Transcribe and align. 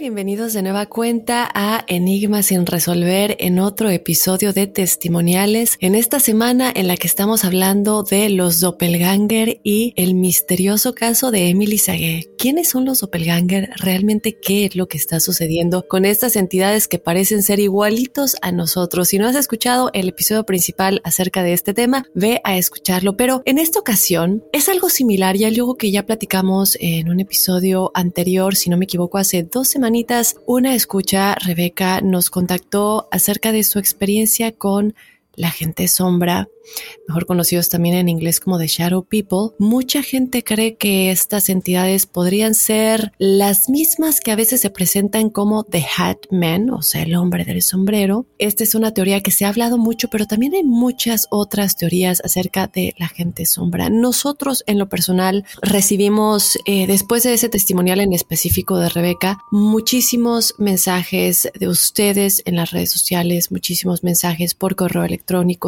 Bienvenidos 0.00 0.54
de 0.54 0.62
nueva 0.62 0.86
cuenta 0.86 1.46
a 1.52 1.84
Enigma 1.86 2.42
sin 2.42 2.64
resolver 2.64 3.36
en 3.38 3.58
otro 3.58 3.90
episodio 3.90 4.54
de 4.54 4.66
testimoniales. 4.66 5.76
En 5.78 5.94
esta 5.94 6.20
semana 6.20 6.72
en 6.74 6.88
la 6.88 6.96
que 6.96 7.06
estamos 7.06 7.44
hablando 7.44 8.02
de 8.02 8.30
los 8.30 8.60
doppelganger 8.60 9.60
y 9.62 9.92
el 9.96 10.14
misterioso 10.14 10.94
caso 10.94 11.30
de 11.30 11.50
Emily 11.50 11.76
Sagué. 11.76 12.30
¿Quiénes 12.38 12.70
son 12.70 12.86
los 12.86 13.00
doppelganger? 13.00 13.72
¿Realmente 13.76 14.38
qué 14.40 14.64
es 14.64 14.74
lo 14.74 14.88
que 14.88 14.96
está 14.96 15.20
sucediendo 15.20 15.86
con 15.86 16.06
estas 16.06 16.34
entidades 16.34 16.88
que 16.88 16.98
parecen 16.98 17.42
ser 17.42 17.60
igualitos 17.60 18.36
a 18.40 18.52
nosotros? 18.52 19.08
Si 19.08 19.18
no 19.18 19.28
has 19.28 19.36
escuchado 19.36 19.90
el 19.92 20.08
episodio 20.08 20.46
principal 20.46 21.02
acerca 21.04 21.42
de 21.42 21.52
este 21.52 21.74
tema, 21.74 22.06
ve 22.14 22.40
a 22.44 22.56
escucharlo. 22.56 23.18
Pero 23.18 23.42
en 23.44 23.58
esta 23.58 23.78
ocasión 23.78 24.42
es 24.54 24.70
algo 24.70 24.88
similar 24.88 25.36
y 25.36 25.44
algo 25.44 25.76
que 25.76 25.90
ya 25.90 26.06
platicamos 26.06 26.78
en 26.80 27.10
un 27.10 27.20
episodio 27.20 27.90
anterior, 27.92 28.56
si 28.56 28.70
no 28.70 28.78
me 28.78 28.84
equivoco, 28.84 29.18
hace 29.18 29.42
dos 29.42 29.68
una 30.46 30.74
escucha, 30.74 31.34
Rebeca, 31.34 32.00
nos 32.00 32.30
contactó 32.30 33.08
acerca 33.10 33.52
de 33.52 33.64
su 33.64 33.78
experiencia 33.78 34.52
con 34.52 34.94
la 35.36 35.50
gente 35.50 35.88
sombra, 35.88 36.48
mejor 37.08 37.26
conocidos 37.26 37.68
también 37.68 37.94
en 37.94 38.08
inglés 38.08 38.40
como 38.40 38.58
The 38.58 38.66
Shadow 38.66 39.04
People. 39.04 39.56
Mucha 39.58 40.02
gente 40.02 40.44
cree 40.44 40.76
que 40.76 41.10
estas 41.10 41.48
entidades 41.48 42.06
podrían 42.06 42.54
ser 42.54 43.12
las 43.18 43.68
mismas 43.68 44.20
que 44.20 44.30
a 44.30 44.36
veces 44.36 44.60
se 44.60 44.70
presentan 44.70 45.30
como 45.30 45.64
The 45.64 45.84
Hat 45.96 46.18
Man, 46.30 46.70
o 46.70 46.82
sea, 46.82 47.02
el 47.02 47.14
hombre 47.16 47.44
del 47.44 47.62
sombrero. 47.62 48.26
Esta 48.38 48.64
es 48.64 48.74
una 48.74 48.92
teoría 48.92 49.20
que 49.20 49.30
se 49.30 49.44
ha 49.44 49.48
hablado 49.48 49.78
mucho, 49.78 50.08
pero 50.08 50.26
también 50.26 50.54
hay 50.54 50.64
muchas 50.64 51.26
otras 51.30 51.76
teorías 51.76 52.20
acerca 52.24 52.66
de 52.66 52.94
la 52.98 53.08
gente 53.08 53.46
sombra. 53.46 53.90
Nosotros, 53.90 54.62
en 54.66 54.78
lo 54.78 54.88
personal, 54.88 55.44
recibimos, 55.62 56.58
eh, 56.66 56.86
después 56.86 57.22
de 57.22 57.34
ese 57.34 57.48
testimonial 57.48 58.00
en 58.00 58.12
específico 58.12 58.78
de 58.78 58.88
Rebeca, 58.88 59.38
muchísimos 59.50 60.54
mensajes 60.58 61.50
de 61.58 61.68
ustedes 61.68 62.42
en 62.44 62.56
las 62.56 62.70
redes 62.70 62.90
sociales, 62.90 63.50
muchísimos 63.50 64.04
mensajes 64.04 64.54
por 64.54 64.76
correo 64.76 65.04
electrónico 65.04 65.19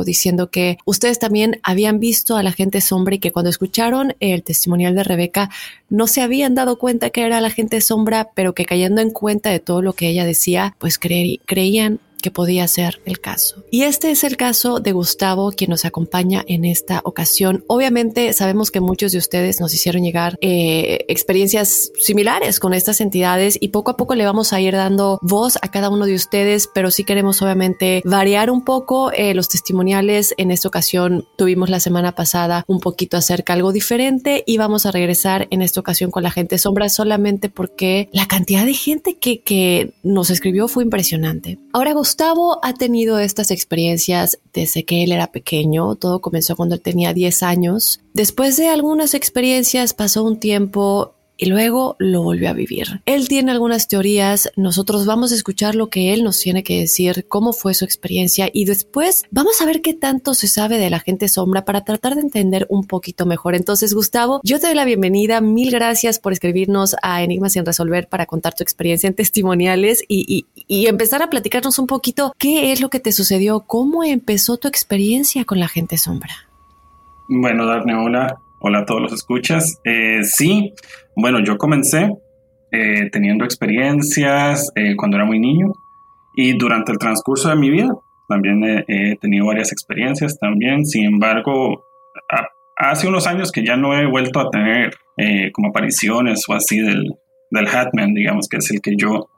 diciendo 0.05 0.51
que 0.51 0.79
ustedes 0.85 1.19
también 1.19 1.61
habían 1.63 2.01
visto 2.01 2.37
a 2.37 2.43
la 2.43 2.53
gente 2.53 2.81
sombra 2.81 3.15
y 3.15 3.19
que 3.19 3.33
cuando 3.33 3.51
escucharon 3.51 4.15
el 4.21 4.43
testimonial 4.43 4.95
de 4.95 5.05
Rebeca 5.05 5.51
no 5.89 6.07
se 6.07 6.23
habían 6.23 6.55
dado 6.55 6.79
cuenta 6.79 7.11
que 7.11 7.23
era 7.23 7.41
la 7.41 7.51
gente 7.51 7.81
sombra, 7.81 8.31
pero 8.35 8.55
que 8.55 8.65
cayendo 8.65 9.01
en 9.01 9.11
cuenta 9.11 9.51
de 9.51 9.61
todo 9.61 9.83
lo 9.83 9.93
que 9.93 10.09
ella 10.09 10.25
decía, 10.25 10.75
pues 10.79 10.99
creían 10.99 12.01
que 12.23 12.31
podía 12.31 12.67
ser 12.69 13.03
el 13.05 13.21
caso. 13.21 13.65
Y 13.71 13.83
este 13.83 14.11
es 14.11 14.25
el 14.25 14.39
caso 14.39 14.81
de 14.81 14.93
Gustavo, 14.93 15.53
quien 15.53 15.71
nos 15.71 15.85
acompaña 15.85 16.43
en 16.47 16.65
esta 16.65 17.03
ocasión. 17.05 17.65
Obviamente 17.67 18.33
sabemos 18.33 18.71
que 18.71 18.81
muchos 18.81 19.13
de 19.13 19.19
ustedes 19.19 19.61
nos 19.61 19.75
hicieron 19.75 20.03
llegar 20.03 20.39
eh, 20.41 21.05
experiencias 21.09 21.93
similares 21.99 22.61
con 22.61 22.73
estas 22.73 23.01
entidades 23.01 23.59
y 23.61 23.69
poco 23.69 23.91
a 23.91 23.97
poco 23.97 24.15
le 24.15 24.25
vamos 24.25 24.53
a 24.53 24.61
ir 24.61 24.73
dando 24.75 25.19
voz 25.21 25.59
a 25.61 25.71
cada 25.71 25.91
uno 25.91 26.07
de 26.07 26.15
ustedes, 26.15 26.69
pero 26.73 26.91
sí 26.91 27.05
queremos 27.05 27.43
obviamente 27.43 28.01
variar 28.05 28.51
un 28.51 28.65
poco 28.65 29.13
eh, 29.13 29.35
los 29.35 29.49
testimoniales. 29.49 30.35
En 30.39 30.51
esta 30.51 30.69
ocasión 30.69 31.27
tuvimos 31.37 31.69
la 31.69 31.81
semana 31.81 32.15
pasada 32.15 32.65
un 32.69 32.81
poquito 32.81 33.17
acerca 33.17 33.53
algo 33.53 33.73
diferente 33.73 34.45
y 34.47 34.57
vamos 34.57 34.87
a 34.87 34.93
regresar 34.93 35.49
en 35.51 35.61
esta 35.61 35.81
ocasión 35.81 36.11
con 36.11 36.23
la 36.23 36.31
gente 36.31 36.59
sombra 36.59 36.89
solamente 36.89 37.49
porque 37.49 38.09
la 38.13 38.27
cantidad 38.27 38.65
de 38.65 38.75
gente 38.75 39.19
que, 39.19 39.41
que 39.41 39.95
nos 40.05 40.31
escribió 40.31 40.69
fue 40.69 40.85
impresionante. 40.85 41.59
Ahora 41.73 41.93
Gustavo 41.93 42.12
ha 42.63 42.75
tenido 42.75 43.19
estas 43.19 43.51
experiencias 43.51 44.39
desde 44.53 44.85
que 44.85 45.05
él 45.05 45.13
era 45.13 45.33
pequeño. 45.33 45.95
Todo 45.95 46.21
comenzó 46.21 46.57
cuando 46.57 46.75
él 46.75 46.81
tenía 46.81 47.13
10 47.13 47.43
años. 47.43 48.01
Después 48.13 48.57
de 48.57 48.69
algunas 48.69 49.15
experiencias 49.15 49.95
pasó 49.95 50.25
un 50.25 50.39
tiempo 50.39 51.15
y 51.37 51.47
luego 51.47 51.97
lo 51.99 52.23
volvió 52.23 52.51
a 52.51 52.53
vivir. 52.53 53.03
Él 53.07 53.29
tiene 53.29 53.53
algunas 53.53 53.89
teorías, 53.89 54.51
nosotros 54.57 55.07
vamos 55.07 55.33
a 55.33 55.35
escuchar 55.35 55.75
lo 55.75 55.89
que 55.89 56.13
él 56.13 56.25
nos 56.25 56.39
tiene 56.39 56.63
que 56.63 56.79
decir, 56.79 57.27
cómo 57.29 57.53
fue 57.53 57.75
su 57.75 57.85
experiencia 57.85 58.49
y 58.53 58.65
después 58.65 59.25
vamos 59.31 59.61
a 59.61 59.67
ver 59.67 59.83
qué 59.83 59.95
tanto 59.95 60.35
se 60.35 60.49
sabe 60.49 60.79
de 60.79 60.91
la 60.91 61.01
gente 61.01 61.29
sombra 61.29 61.65
para 61.65 61.85
tratar 61.85 62.15
de 62.15 62.21
entender 62.21 62.67
un 62.69 62.85
poquito 62.87 63.27
mejor. 63.27 63.55
Entonces, 63.55 63.95
Gustavo, 63.95 64.41
yo 64.45 64.61
te 64.61 64.67
doy 64.67 64.77
la 64.77 64.85
bienvenida, 64.85 65.41
mil 65.41 65.71
gracias 65.71 66.19
por 66.19 66.33
escribirnos 66.33 66.97
a 67.03 67.23
Enigmas 67.23 67.55
sin 67.55 67.67
resolver 67.67 68.09
para 68.09 68.27
contar 68.27 68.55
tu 68.55 68.63
experiencia 68.63 69.09
en 69.09 69.15
testimoniales 69.15 70.05
y, 70.09 70.47
empezar 70.69 71.23
a 71.23 71.31
platicarnos 71.31 71.79
un 71.79 71.87
poquito 71.87 72.33
qué 72.39 72.73
es 72.73 72.81
lo 72.81 72.91
que 72.91 73.01
te 73.01 73.13
sucedió, 73.13 73.61
cómo 73.61 74.05
empezó 74.05 74.59
tu 74.59 74.69
experiencia 74.69 75.45
con 75.45 75.59
la 75.59 75.69
gente 75.69 75.97
sombra. 75.99 76.33
Bueno, 77.29 77.67
Darne, 77.67 77.95
hola. 77.95 78.39
Hola 78.65 78.79
a 78.79 78.87
todos 78.87 79.03
los 79.03 79.13
escuchas. 79.13 79.81
Eh, 79.83 80.23
sí, 80.23 80.73
bueno, 81.17 81.41
yo 81.43 81.59
comencé 81.59 82.13
eh, 82.71 83.11
teniendo 83.11 83.45
experiencias 83.45 84.71
eh, 84.77 84.95
cuando 84.95 85.17
era 85.17 85.27
muy 85.27 85.41
niño 85.41 85.73
y 86.37 86.57
durante 86.57 86.93
el 86.93 86.99
transcurso 86.99 87.49
de 87.49 87.57
mi 87.57 87.71
vida 87.71 87.93
también 88.29 88.63
he 88.87 89.17
tenido 89.17 89.47
varias 89.47 89.73
experiencias 89.73 90.39
también. 90.39 90.87
Sin 90.87 91.07
embargo, 91.07 91.85
hace 92.77 93.09
unos 93.09 93.27
años 93.27 93.51
que 93.51 93.67
ya 93.67 93.77
no 93.77 93.99
he 93.99 94.07
vuelto 94.07 94.39
a 94.39 94.49
tener 94.49 94.95
como 95.53 95.69
apariciones 95.69 96.45
o 96.49 96.55
así 96.55 96.79
del, 96.79 97.13
del 97.51 97.67
Hatman, 97.67 98.15
digamos, 98.15 98.49
que 98.49 98.59
es 98.59 98.71
el 98.71 98.81
que 98.81 98.95
yo, 98.97 99.29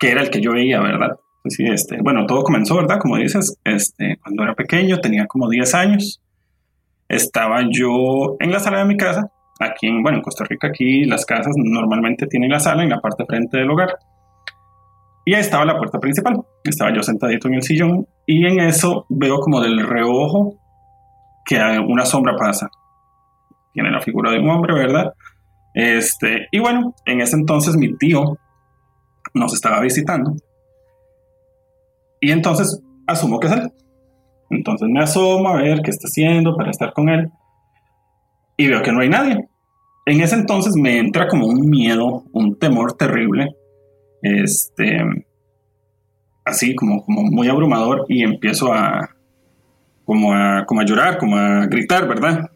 que 0.00 0.10
era 0.10 0.22
el 0.22 0.30
que 0.30 0.40
yo 0.40 0.52
veía, 0.52 0.80
¿verdad? 0.80 1.20
Pues 1.42 1.54
sí, 1.54 1.64
este, 1.66 1.98
bueno, 2.02 2.26
todo 2.26 2.42
comenzó, 2.42 2.76
¿verdad? 2.76 2.98
Como 3.00 3.16
dices, 3.16 3.58
este, 3.64 4.18
cuando 4.20 4.42
era 4.42 4.54
pequeño, 4.54 4.98
tenía 4.98 5.26
como 5.26 5.48
10 5.48 5.74
años 5.74 6.22
estaba 7.12 7.60
yo 7.70 8.36
en 8.40 8.50
la 8.50 8.58
sala 8.58 8.78
de 8.78 8.86
mi 8.86 8.96
casa. 8.96 9.30
Aquí, 9.60 9.86
en, 9.86 10.02
bueno, 10.02 10.18
en 10.18 10.22
Costa 10.22 10.44
Rica, 10.44 10.68
aquí 10.68 11.04
las 11.04 11.26
casas 11.26 11.54
normalmente 11.56 12.26
tienen 12.26 12.50
la 12.50 12.58
sala 12.58 12.82
en 12.82 12.88
la 12.88 13.00
parte 13.00 13.26
frente 13.26 13.58
del 13.58 13.70
hogar. 13.70 13.96
Y 15.26 15.34
ahí 15.34 15.40
estaba 15.40 15.66
la 15.66 15.76
puerta 15.76 16.00
principal. 16.00 16.40
Estaba 16.64 16.92
yo 16.92 17.02
sentadito 17.02 17.48
en 17.48 17.54
el 17.54 17.62
sillón 17.62 18.06
y 18.26 18.46
en 18.46 18.60
eso 18.60 19.06
veo 19.10 19.38
como 19.40 19.60
del 19.60 19.86
reojo 19.86 20.56
que 21.44 21.58
una 21.86 22.06
sombra 22.06 22.34
pasa. 22.36 22.68
Tiene 23.72 23.90
la 23.90 24.00
figura 24.00 24.30
de 24.30 24.38
un 24.38 24.48
hombre, 24.48 24.74
¿verdad? 24.74 25.12
Este, 25.74 26.48
y 26.50 26.58
bueno, 26.60 26.94
en 27.04 27.20
ese 27.20 27.36
entonces 27.36 27.76
mi 27.76 27.94
tío 27.98 28.38
nos 29.34 29.52
estaba 29.52 29.80
visitando. 29.80 30.34
Y 32.20 32.30
entonces 32.30 32.82
asumo 33.06 33.38
que 33.38 33.48
es 33.48 33.52
él. 33.52 33.72
Entonces 34.52 34.88
me 34.88 35.00
asomo 35.00 35.48
a 35.48 35.56
ver 35.56 35.80
qué 35.82 35.90
está 35.90 36.06
haciendo 36.06 36.56
para 36.56 36.70
estar 36.70 36.92
con 36.92 37.08
él. 37.08 37.30
Y 38.56 38.68
veo 38.68 38.82
que 38.82 38.92
no 38.92 39.00
hay 39.00 39.08
nadie. 39.08 39.48
En 40.06 40.20
ese 40.20 40.34
entonces 40.34 40.74
me 40.76 40.98
entra 40.98 41.28
como 41.28 41.46
un 41.46 41.68
miedo, 41.68 42.24
un 42.32 42.58
temor 42.58 42.92
terrible. 42.94 43.56
Este, 44.22 45.00
así 46.44 46.74
como, 46.74 47.04
como 47.04 47.22
muy 47.22 47.48
abrumador 47.48 48.06
y 48.08 48.22
empiezo 48.22 48.72
a 48.72 49.10
como, 50.04 50.34
a 50.34 50.64
como 50.66 50.80
a 50.80 50.84
llorar, 50.84 51.18
como 51.18 51.36
a 51.36 51.66
gritar, 51.66 52.06
¿verdad? 52.08 52.50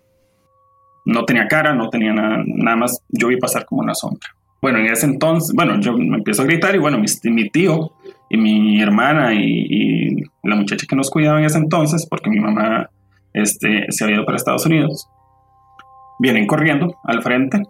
No 1.05 1.25
tenía 1.25 1.47
cara, 1.47 1.75
no 1.75 1.89
tenía 1.89 2.13
nada, 2.13 2.43
nada 2.45 2.77
más, 2.77 3.01
yo 3.09 3.29
vi 3.29 3.37
pasar 3.37 3.65
como 3.65 3.83
una 3.83 3.95
sombra. 3.95 4.29
Bueno, 4.61 4.79
en 4.79 4.87
ese 4.87 5.07
entonces, 5.07 5.55
bueno, 5.55 5.81
yo 5.81 5.93
me 5.93 6.17
empiezo 6.17 6.43
a 6.43 6.47
gritar 6.47 6.75
y 6.75 6.79
bueno, 6.79 6.99
mi, 6.99 7.49
tío 7.51 7.93
y 8.29 8.37
mi 8.37 8.81
hermana 8.81 9.35
y, 9.35 10.17
la 10.43 10.55
muchacha 10.55 10.87
que 10.89 10.95
nos 10.95 11.11
cuidaba 11.11 11.41
en 11.41 11.47
ese 11.47 11.59
entonces, 11.59 12.07
porque 12.09 12.31
mi 12.31 12.39
mamá 12.39 12.89
este, 13.33 13.87
se 13.89 14.05
había 14.05 14.17
ido 14.17 14.25
para 14.25 14.37
Estados 14.37 14.65
Unidos, 14.65 15.09
vienen 16.21 16.47
corriendo 16.47 16.95
al 17.05 17.21
frente, 17.21 17.63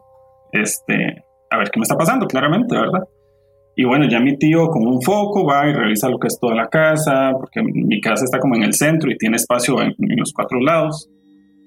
este, 0.53 1.25
a 1.51 1.57
ver 1.57 1.71
qué 1.71 1.81
me 1.81 1.85
está 1.85 1.97
pasando, 1.97 2.27
claramente, 2.27 2.75
¿verdad? 2.77 3.03
Y 3.79 3.85
bueno, 3.85 4.07
ya 4.09 4.21
mi 4.21 4.39
tío 4.39 4.69
con 4.69 4.87
un 4.87 5.03
foco 5.03 5.45
va 5.47 5.69
y 5.69 5.73
revisa 5.75 6.09
lo 6.09 6.19
que 6.19 6.29
es 6.29 6.39
toda 6.41 6.55
la 6.55 6.69
casa, 6.69 7.33
porque 7.39 7.63
mi 7.63 8.01
casa 8.01 8.25
está 8.25 8.39
como 8.39 8.57
en 8.57 8.63
el 8.63 8.73
centro 8.73 9.11
y 9.11 9.19
tiene 9.19 9.37
espacio 9.37 9.83
en, 9.83 9.95
los 10.17 10.33
cuatro 10.33 10.59
lados. 10.61 11.11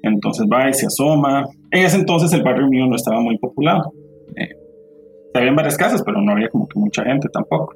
Entonces 0.01 0.47
va 0.51 0.67
y 0.69 0.73
se 0.73 0.87
asoma. 0.87 1.45
En 1.69 1.85
ese 1.85 1.97
entonces 1.97 2.33
el 2.33 2.41
barrio 2.41 2.67
mío 2.67 2.87
no 2.87 2.95
estaba 2.95 3.21
muy 3.21 3.37
populado. 3.37 3.93
Eh, 4.35 5.51
varias 5.55 5.77
casas, 5.77 6.01
pero 6.03 6.19
no 6.19 6.31
había 6.31 6.49
como 6.49 6.67
que 6.67 6.79
mucha 6.79 7.03
gente 7.03 7.27
tampoco. 7.31 7.75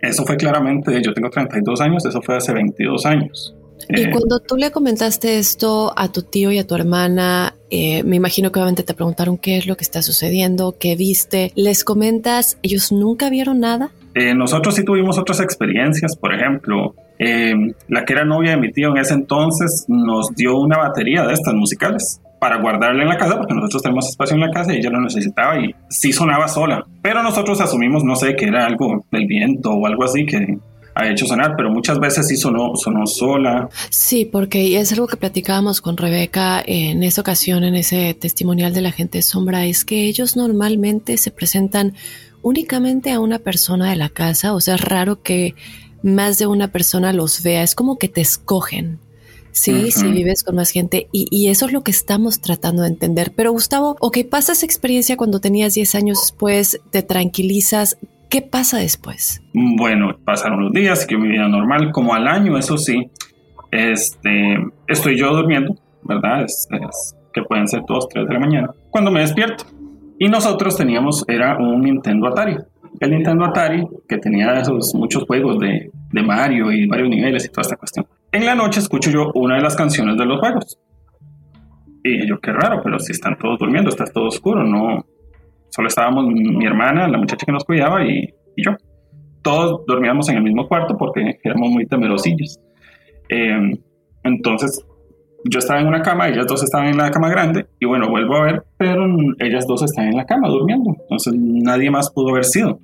Eso 0.00 0.24
fue 0.24 0.36
claramente, 0.36 1.00
yo 1.02 1.12
tengo 1.12 1.30
32 1.30 1.80
años, 1.80 2.04
eso 2.06 2.20
fue 2.22 2.36
hace 2.36 2.52
22 2.52 3.06
años. 3.06 3.54
Y 3.88 4.02
eh, 4.02 4.10
cuando 4.10 4.40
tú 4.40 4.56
le 4.56 4.70
comentaste 4.70 5.38
esto 5.38 5.92
a 5.96 6.10
tu 6.10 6.22
tío 6.22 6.50
y 6.50 6.58
a 6.58 6.66
tu 6.66 6.74
hermana, 6.74 7.54
eh, 7.70 8.02
me 8.04 8.16
imagino 8.16 8.50
que 8.50 8.58
obviamente 8.58 8.82
te 8.82 8.94
preguntaron 8.94 9.38
qué 9.38 9.58
es 9.58 9.66
lo 9.66 9.76
que 9.76 9.84
está 9.84 10.02
sucediendo, 10.02 10.76
qué 10.78 10.96
viste. 10.96 11.52
¿Les 11.54 11.84
comentas, 11.84 12.58
ellos 12.62 12.90
nunca 12.90 13.30
vieron 13.30 13.60
nada? 13.60 13.90
Eh, 14.14 14.34
nosotros 14.34 14.74
sí 14.74 14.84
tuvimos 14.84 15.18
otras 15.18 15.40
experiencias, 15.40 16.16
por 16.16 16.34
ejemplo, 16.34 16.94
la 17.18 18.04
que 18.04 18.12
era 18.12 18.24
novia 18.24 18.52
de 18.52 18.56
mi 18.58 18.72
tío 18.72 18.90
en 18.90 18.98
ese 18.98 19.14
entonces 19.14 19.86
nos 19.88 20.34
dio 20.34 20.58
una 20.58 20.78
batería 20.78 21.26
de 21.26 21.34
estas 21.34 21.54
musicales 21.54 22.20
para 22.40 22.60
guardarla 22.60 23.02
en 23.02 23.08
la 23.08 23.16
casa, 23.16 23.36
porque 23.36 23.54
nosotros 23.54 23.82
tenemos 23.82 24.08
espacio 24.08 24.34
en 24.34 24.40
la 24.40 24.50
casa 24.50 24.72
y 24.72 24.78
ella 24.78 24.90
lo 24.90 25.00
necesitaba 25.00 25.58
y 25.58 25.74
sí 25.88 26.12
sonaba 26.12 26.48
sola. 26.48 26.84
Pero 27.02 27.22
nosotros 27.22 27.60
asumimos, 27.60 28.04
no 28.04 28.16
sé, 28.16 28.36
que 28.36 28.46
era 28.46 28.66
algo 28.66 29.04
del 29.10 29.26
viento 29.26 29.72
o 29.72 29.86
algo 29.86 30.04
así 30.04 30.26
que 30.26 30.58
ha 30.96 31.10
hecho 31.10 31.26
sonar, 31.26 31.54
pero 31.56 31.70
muchas 31.70 32.00
veces 32.00 32.26
sí 32.26 32.36
sonó, 32.36 32.74
sonó 32.74 33.06
sola. 33.06 33.68
Sí, 33.90 34.24
porque 34.24 34.78
es 34.78 34.92
algo 34.92 35.06
que 35.06 35.18
platicábamos 35.18 35.82
con 35.82 35.98
Rebeca 35.98 36.62
en 36.66 37.02
esa 37.02 37.20
ocasión, 37.20 37.64
en 37.64 37.74
ese 37.74 38.14
testimonial 38.14 38.72
de 38.72 38.80
la 38.80 38.92
gente 38.92 39.20
sombra, 39.20 39.66
es 39.66 39.84
que 39.84 40.06
ellos 40.06 40.36
normalmente 40.36 41.18
se 41.18 41.30
presentan 41.30 41.92
únicamente 42.40 43.12
a 43.12 43.20
una 43.20 43.38
persona 43.38 43.90
de 43.90 43.96
la 43.96 44.08
casa, 44.08 44.54
o 44.54 44.60
sea, 44.60 44.76
es 44.76 44.80
raro 44.80 45.22
que 45.22 45.54
más 46.02 46.38
de 46.38 46.46
una 46.46 46.68
persona 46.68 47.12
los 47.12 47.42
vea, 47.42 47.62
es 47.62 47.74
como 47.74 47.98
que 47.98 48.08
te 48.08 48.22
escogen. 48.22 48.98
Sí, 49.56 49.90
si 49.90 50.12
vives 50.12 50.44
con 50.44 50.56
más 50.56 50.70
gente 50.70 51.08
y, 51.12 51.26
y, 51.30 51.48
eso 51.48 51.64
es 51.64 51.72
lo 51.72 51.82
que 51.82 51.90
estamos 51.90 52.40
tratando 52.42 52.82
de 52.82 52.88
entender. 52.88 53.32
Pero 53.34 53.52
Gustavo, 53.52 53.96
ok, 54.00 54.18
pasa 54.30 54.52
esa 54.52 54.66
experiencia 54.66 55.16
cuando 55.16 55.40
tenías 55.40 55.72
10 55.74 55.94
años 55.94 56.20
después, 56.20 56.80
te 56.90 57.02
tranquilizas, 57.02 57.96
¿Qué 58.28 58.42
pasa 58.42 58.78
después? 58.78 59.40
Bueno, 59.54 60.18
pasaron 60.24 60.64
los 60.64 60.72
días, 60.72 61.06
que 61.06 61.16
mi 61.16 61.28
vida 61.28 61.48
normal, 61.48 61.92
como 61.92 62.12
al 62.12 62.26
año, 62.26 62.58
eso 62.58 62.76
sí, 62.76 63.08
este, 63.70 64.58
estoy 64.88 65.16
yo 65.16 65.32
durmiendo, 65.32 65.76
¿verdad? 66.02 66.42
Es, 66.42 66.68
que 67.32 67.42
pueden 67.42 67.68
ser 67.68 67.82
dos, 67.86 68.08
tres 68.08 68.26
de 68.26 68.34
la 68.34 68.40
mañana, 68.40 68.70
cuando 68.90 69.10
me 69.10 69.20
despierto. 69.20 69.64
Y 70.18 70.28
nosotros 70.28 70.76
teníamos, 70.76 71.24
era 71.28 71.58
un 71.58 71.82
Nintendo 71.82 72.26
Atari. 72.28 72.56
El 72.98 73.10
Nintendo 73.10 73.44
Atari, 73.44 73.86
que 74.08 74.16
tenía 74.18 74.58
esos 74.58 74.94
muchos 74.94 75.24
juegos 75.24 75.60
de, 75.60 75.90
de 76.12 76.22
Mario 76.22 76.72
y 76.72 76.86
varios 76.86 77.10
niveles 77.10 77.44
y 77.44 77.48
toda 77.48 77.62
esta 77.62 77.76
cuestión. 77.76 78.06
En 78.32 78.44
la 78.44 78.54
noche 78.54 78.80
escucho 78.80 79.10
yo 79.10 79.30
una 79.34 79.56
de 79.56 79.62
las 79.62 79.76
canciones 79.76 80.16
de 80.16 80.26
los 80.26 80.40
juegos. 80.40 80.78
Y 82.02 82.26
yo, 82.28 82.38
qué 82.38 82.52
raro, 82.52 82.80
pero 82.82 82.98
si 82.98 83.12
están 83.12 83.36
todos 83.38 83.58
durmiendo, 83.58 83.90
está 83.90 84.04
todo 84.04 84.26
oscuro, 84.26 84.62
no, 84.62 85.04
Solo 85.76 85.88
estábamos 85.88 86.24
mi 86.26 86.64
hermana, 86.64 87.06
la 87.06 87.18
muchacha 87.18 87.44
que 87.44 87.52
nos 87.52 87.64
cuidaba 87.64 88.02
y, 88.02 88.32
yo. 88.56 88.72
Todos 89.42 89.84
dormíamos 89.86 90.26
en 90.30 90.38
el 90.38 90.42
mismo 90.42 90.66
cuarto 90.66 90.96
porque 90.96 91.38
éramos 91.44 91.68
muy 91.68 91.86
temerosillos. 91.86 92.58
Em, 93.28 93.76
entonces, 94.24 94.84
yo 95.44 95.58
estaba 95.58 95.80
en 95.80 95.86
una 95.86 96.00
cama, 96.00 96.28
ellas 96.28 96.46
dos 96.46 96.62
estaban 96.62 96.88
en 96.88 96.96
la 96.96 97.10
cama 97.10 97.28
grande 97.28 97.66
y 97.78 97.84
bueno, 97.84 98.08
vuelvo 98.08 98.36
a 98.36 98.42
ver, 98.44 98.64
pero 98.78 99.04
ellas 99.38 99.66
dos 99.66 99.82
están 99.82 100.08
en 100.08 100.16
la 100.16 100.24
cama 100.24 100.48
durmiendo. 100.48 100.96
Entonces, 100.98 101.34
nadie 101.36 101.90
más 101.90 102.10
pudo 102.10 102.30
haber 102.30 102.44
sido. 102.44 102.80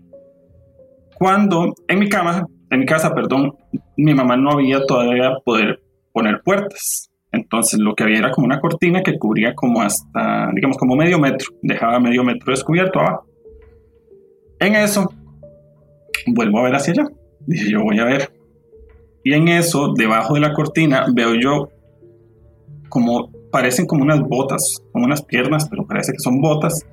Cuando 1.18 1.72
en 1.88 1.98
mi 1.98 2.10
cama, 2.10 2.46
en 2.72 2.80
mi 2.80 2.86
casa, 2.86 3.14
perdón, 3.14 3.54
mi 3.98 4.14
mamá 4.14 4.34
no 4.38 4.50
había 4.52 4.84
todavía 4.86 5.36
poder 5.44 5.82
poner 6.10 6.40
puertas. 6.42 7.10
Entonces 7.30 7.78
lo 7.78 7.94
que 7.94 8.02
había 8.02 8.18
era 8.18 8.30
como 8.30 8.46
una 8.46 8.60
cortina 8.60 9.02
que 9.02 9.18
cubría 9.18 9.54
como 9.54 9.82
hasta, 9.82 10.50
digamos, 10.54 10.78
como 10.78 10.96
medio 10.96 11.18
metro, 11.18 11.50
dejaba 11.60 12.00
medio 12.00 12.24
metro 12.24 12.50
descubierto 12.50 12.98
abajo. 12.98 13.26
En 14.58 14.74
eso, 14.74 15.12
vuelvo 16.28 16.60
a 16.60 16.62
ver 16.62 16.74
hacia 16.74 16.92
allá. 16.94 17.04
Dije, 17.40 17.72
yo 17.72 17.82
voy 17.82 17.98
a 17.98 18.04
ver. 18.04 18.32
Y 19.22 19.34
en 19.34 19.48
eso, 19.48 19.92
debajo 19.94 20.34
de 20.34 20.40
la 20.40 20.54
cortina, 20.54 21.04
veo 21.14 21.34
yo 21.34 21.68
como, 22.88 23.30
parecen 23.50 23.84
como 23.84 24.02
unas 24.02 24.22
botas, 24.22 24.82
como 24.92 25.04
unas 25.04 25.22
piernas, 25.22 25.68
pero 25.68 25.86
parece 25.86 26.12
que 26.12 26.20
son 26.20 26.40
botas, 26.40 26.86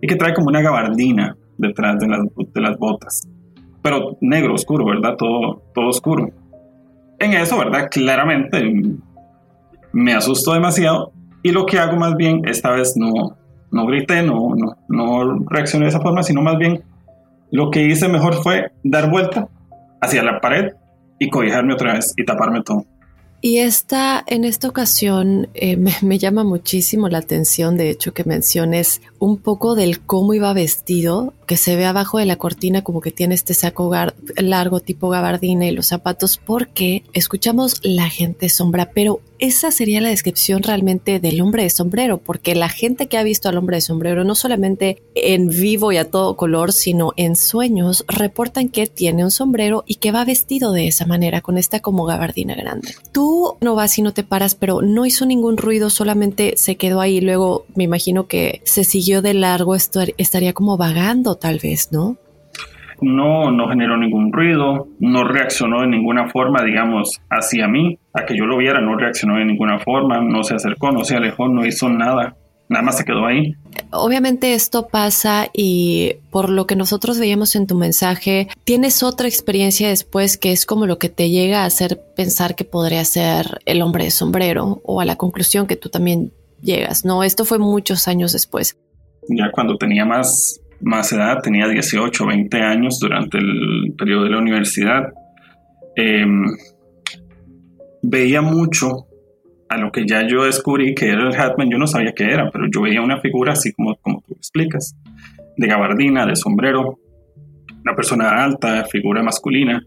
y 0.00 0.06
que 0.06 0.16
trae 0.16 0.32
como 0.32 0.48
una 0.48 0.62
gabardina 0.62 1.36
detrás 1.58 1.98
de 1.98 2.08
las, 2.08 2.20
de 2.54 2.60
las 2.60 2.78
botas. 2.78 3.22
Pero 3.86 4.16
negro, 4.20 4.54
oscuro, 4.54 4.84
¿verdad? 4.84 5.14
Todo, 5.16 5.62
todo 5.72 5.90
oscuro. 5.90 6.28
En 7.20 7.34
eso, 7.34 7.56
¿verdad? 7.56 7.86
Claramente 7.88 8.60
me 9.92 10.12
asustó 10.12 10.54
demasiado 10.54 11.12
y 11.44 11.52
lo 11.52 11.66
que 11.66 11.78
hago 11.78 11.96
más 11.96 12.16
bien, 12.16 12.42
esta 12.48 12.72
vez 12.72 12.94
no, 12.96 13.36
no 13.70 13.86
grité, 13.86 14.24
no, 14.24 14.56
no, 14.56 14.76
no 14.88 15.38
reaccioné 15.48 15.84
de 15.84 15.90
esa 15.90 16.00
forma, 16.00 16.24
sino 16.24 16.42
más 16.42 16.58
bien 16.58 16.82
lo 17.52 17.70
que 17.70 17.86
hice 17.86 18.08
mejor 18.08 18.34
fue 18.42 18.72
dar 18.82 19.08
vuelta 19.08 19.46
hacia 20.00 20.24
la 20.24 20.40
pared 20.40 20.72
y 21.20 21.30
cobijarme 21.30 21.74
otra 21.74 21.92
vez 21.92 22.12
y 22.16 22.24
taparme 22.24 22.62
todo. 22.64 22.84
Y 23.40 23.58
esta, 23.58 24.24
en 24.26 24.42
esta 24.42 24.66
ocasión, 24.66 25.46
eh, 25.54 25.76
me, 26.02 26.18
llama 26.18 26.42
muchísimo 26.42 27.08
la 27.08 27.18
atención, 27.18 27.76
de 27.76 27.90
hecho, 27.90 28.12
que 28.12 28.24
menciones 28.24 29.00
un 29.20 29.38
poco 29.38 29.76
del 29.76 30.00
cómo 30.00 30.34
iba 30.34 30.52
vestido, 30.52 31.34
que 31.46 31.56
se 31.56 31.76
ve 31.76 31.86
abajo 31.86 32.18
de 32.18 32.26
la 32.26 32.36
cortina 32.36 32.82
como 32.82 33.00
que 33.00 33.12
tiene 33.12 33.34
este 33.34 33.54
saco 33.54 33.90
largo 34.36 34.80
tipo 34.80 35.08
gabardina 35.08 35.66
y 35.66 35.70
los 35.70 35.86
zapatos, 35.86 36.38
porque 36.38 37.04
escuchamos 37.12 37.80
la 37.82 38.08
gente 38.08 38.48
sombra, 38.48 38.90
pero 38.92 39.20
esa 39.38 39.70
sería 39.70 40.00
la 40.00 40.08
descripción 40.08 40.62
realmente 40.62 41.20
del 41.20 41.40
hombre 41.42 41.62
de 41.62 41.70
sombrero, 41.70 42.18
porque 42.18 42.54
la 42.54 42.70
gente 42.70 43.06
que 43.06 43.18
ha 43.18 43.22
visto 43.22 43.48
al 43.48 43.58
hombre 43.58 43.76
de 43.76 43.82
sombrero, 43.82 44.24
no 44.24 44.34
solamente 44.34 45.02
en 45.14 45.48
vivo 45.48 45.92
y 45.92 45.98
a 45.98 46.10
todo 46.10 46.36
color, 46.36 46.72
sino 46.72 47.12
en 47.16 47.36
sueños, 47.36 48.04
reportan 48.08 48.70
que 48.70 48.86
tiene 48.86 49.24
un 49.24 49.30
sombrero 49.30 49.84
y 49.86 49.96
que 49.96 50.10
va 50.10 50.24
vestido 50.24 50.72
de 50.72 50.88
esa 50.88 51.04
manera, 51.04 51.42
con 51.42 51.58
esta 51.58 51.80
como 51.80 52.04
gabardina 52.04 52.54
grande. 52.54 52.94
Tú 53.12 53.56
no 53.60 53.74
vas 53.74 53.98
y 53.98 54.02
no 54.02 54.14
te 54.14 54.24
paras, 54.24 54.54
pero 54.54 54.80
no 54.80 55.04
hizo 55.04 55.26
ningún 55.26 55.58
ruido, 55.58 55.90
solamente 55.90 56.54
se 56.56 56.76
quedó 56.76 57.00
ahí. 57.02 57.20
Luego 57.20 57.66
me 57.74 57.84
imagino 57.84 58.26
que 58.26 58.62
se 58.64 58.84
siguió 58.84 59.20
de 59.20 59.34
largo, 59.34 59.74
estaría 59.74 60.54
como 60.54 60.78
vagando 60.78 61.35
tal 61.36 61.58
vez, 61.62 61.90
¿no? 61.92 62.16
no, 63.00 63.50
no 63.50 63.68
generó 63.68 63.96
ningún 63.96 64.32
ruido, 64.32 64.88
no 65.00 65.24
reaccionó 65.24 65.82
de 65.82 65.88
ninguna 65.88 66.30
forma, 66.30 66.62
digamos, 66.62 67.20
hacia 67.30 67.68
mí, 67.68 67.98
a 68.12 68.24
que 68.24 68.36
yo 68.36 68.46
lo 68.46 68.56
viera, 68.56 68.80
no 68.80 68.96
reaccionó 68.96 69.36
de 69.36 69.44
ninguna 69.44 69.78
forma, 69.78 70.20
no 70.20 70.42
se 70.44 70.54
acercó, 70.54 70.90
no 70.92 71.04
se 71.04 71.16
alejó, 71.16 71.48
no 71.48 71.66
hizo 71.66 71.88
nada, 71.88 72.36
nada 72.68 72.84
más 72.84 72.98
se 72.98 73.04
quedó 73.04 73.26
ahí. 73.26 73.54
obviamente 73.90 74.54
esto 74.54 74.88
pasa 74.88 75.48
y 75.52 76.14
por 76.30 76.48
lo 76.48 76.66
que 76.66 76.76
nosotros 76.76 77.18
veíamos 77.18 77.54
en 77.56 77.66
tu 77.66 77.76
mensaje, 77.76 78.48
tienes 78.64 79.02
otra 79.02 79.28
experiencia 79.28 79.88
después 79.88 80.36
que 80.38 80.52
es 80.52 80.66
como 80.66 80.86
lo 80.86 80.98
que 80.98 81.08
te 81.08 81.30
llega 81.30 81.62
a 81.62 81.66
hacer 81.66 82.00
pensar 82.16 82.54
que 82.54 82.64
podría 82.64 83.04
ser 83.04 83.60
el 83.66 83.82
hombre 83.82 84.04
de 84.04 84.10
sombrero 84.10 84.80
o 84.84 85.00
a 85.00 85.04
la 85.04 85.16
conclusión 85.16 85.66
que 85.66 85.76
tú 85.76 85.88
también 85.88 86.32
llegas, 86.62 87.04
¿no? 87.04 87.22
Esto 87.22 87.44
fue 87.44 87.58
muchos 87.58 88.08
años 88.08 88.32
después. 88.32 88.78
Ya 89.28 89.50
cuando 89.50 89.76
tenía 89.76 90.04
más, 90.04 90.60
más 90.80 91.12
edad, 91.12 91.40
tenía 91.42 91.68
18, 91.68 92.26
20 92.26 92.56
años 92.58 92.98
durante 93.00 93.38
el 93.38 93.94
periodo 93.96 94.24
de 94.24 94.30
la 94.30 94.38
universidad, 94.38 95.12
em, 95.96 96.44
veía 98.02 98.42
mucho 98.42 99.06
a 99.68 99.78
lo 99.78 99.90
que 99.90 100.06
ya 100.06 100.26
yo 100.26 100.44
descubrí 100.44 100.94
que 100.94 101.08
era 101.08 101.28
el 101.28 101.34
Hatman, 101.34 101.70
yo 101.70 101.78
no 101.78 101.86
sabía 101.86 102.12
qué 102.14 102.24
era, 102.24 102.50
pero 102.52 102.66
yo 102.72 102.82
veía 102.82 103.00
una 103.02 103.20
figura 103.20 103.52
así 103.52 103.72
como, 103.72 103.96
como 103.96 104.22
tú 104.26 104.34
explicas, 104.34 104.96
de 105.56 105.66
gabardina, 105.66 106.26
de 106.26 106.36
sombrero, 106.36 106.98
una 107.82 107.94
persona 107.94 108.44
alta, 108.44 108.84
figura 108.84 109.22
masculina, 109.22 109.82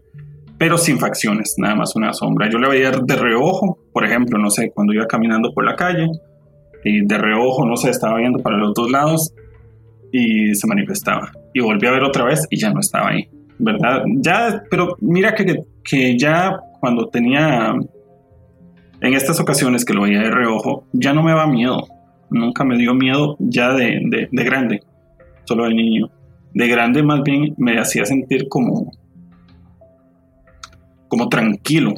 pero 0.58 0.76
sin 0.76 0.98
facciones, 0.98 1.54
nada 1.56 1.74
más 1.74 1.96
una 1.96 2.12
sombra. 2.12 2.50
Yo 2.50 2.58
le 2.58 2.68
veía 2.68 2.90
de 2.90 3.16
reojo, 3.16 3.78
por 3.92 4.04
ejemplo, 4.04 4.38
no 4.38 4.50
sé, 4.50 4.70
cuando 4.74 4.92
iba 4.92 5.06
caminando 5.06 5.52
por 5.54 5.64
la 5.64 5.76
calle, 5.76 6.06
y 6.84 7.06
de 7.06 7.18
reojo, 7.18 7.66
no 7.66 7.76
sé, 7.76 7.90
estaba 7.90 8.18
viendo 8.18 8.42
para 8.42 8.58
los 8.58 8.74
dos 8.74 8.90
lados 8.90 9.32
y 10.12 10.54
se 10.54 10.66
manifestaba. 10.66 11.32
Y 11.54 11.60
volví 11.60 11.86
a 11.86 11.92
ver 11.92 12.02
otra 12.02 12.24
vez 12.24 12.46
y 12.50 12.58
ya 12.58 12.72
no 12.72 12.80
estaba 12.80 13.10
ahí, 13.10 13.28
¿verdad? 13.58 14.02
Ya, 14.16 14.62
pero 14.70 14.96
mira 15.00 15.34
que, 15.34 15.64
que 15.84 16.18
ya 16.18 16.58
cuando 16.80 17.08
tenía 17.08 17.74
en 19.00 19.14
estas 19.14 19.40
ocasiones 19.40 19.84
que 19.84 19.94
lo 19.94 20.02
veía 20.02 20.20
de 20.20 20.30
reojo, 20.30 20.86
ya 20.92 21.12
no 21.12 21.22
me 21.22 21.30
daba 21.30 21.46
miedo. 21.46 21.86
Nunca 22.30 22.64
me 22.64 22.76
dio 22.76 22.94
miedo 22.94 23.36
ya 23.38 23.72
de, 23.72 24.28
de, 24.30 24.44
grande, 24.44 24.82
solo 25.44 25.64
de 25.64 25.74
niño. 25.74 26.10
De 26.54 26.68
grande 26.68 27.02
más 27.02 27.22
bien 27.22 27.54
me 27.56 27.78
hacía 27.78 28.04
sentir 28.04 28.48
como, 28.48 28.92
como 31.08 31.28
tranquilo. 31.28 31.94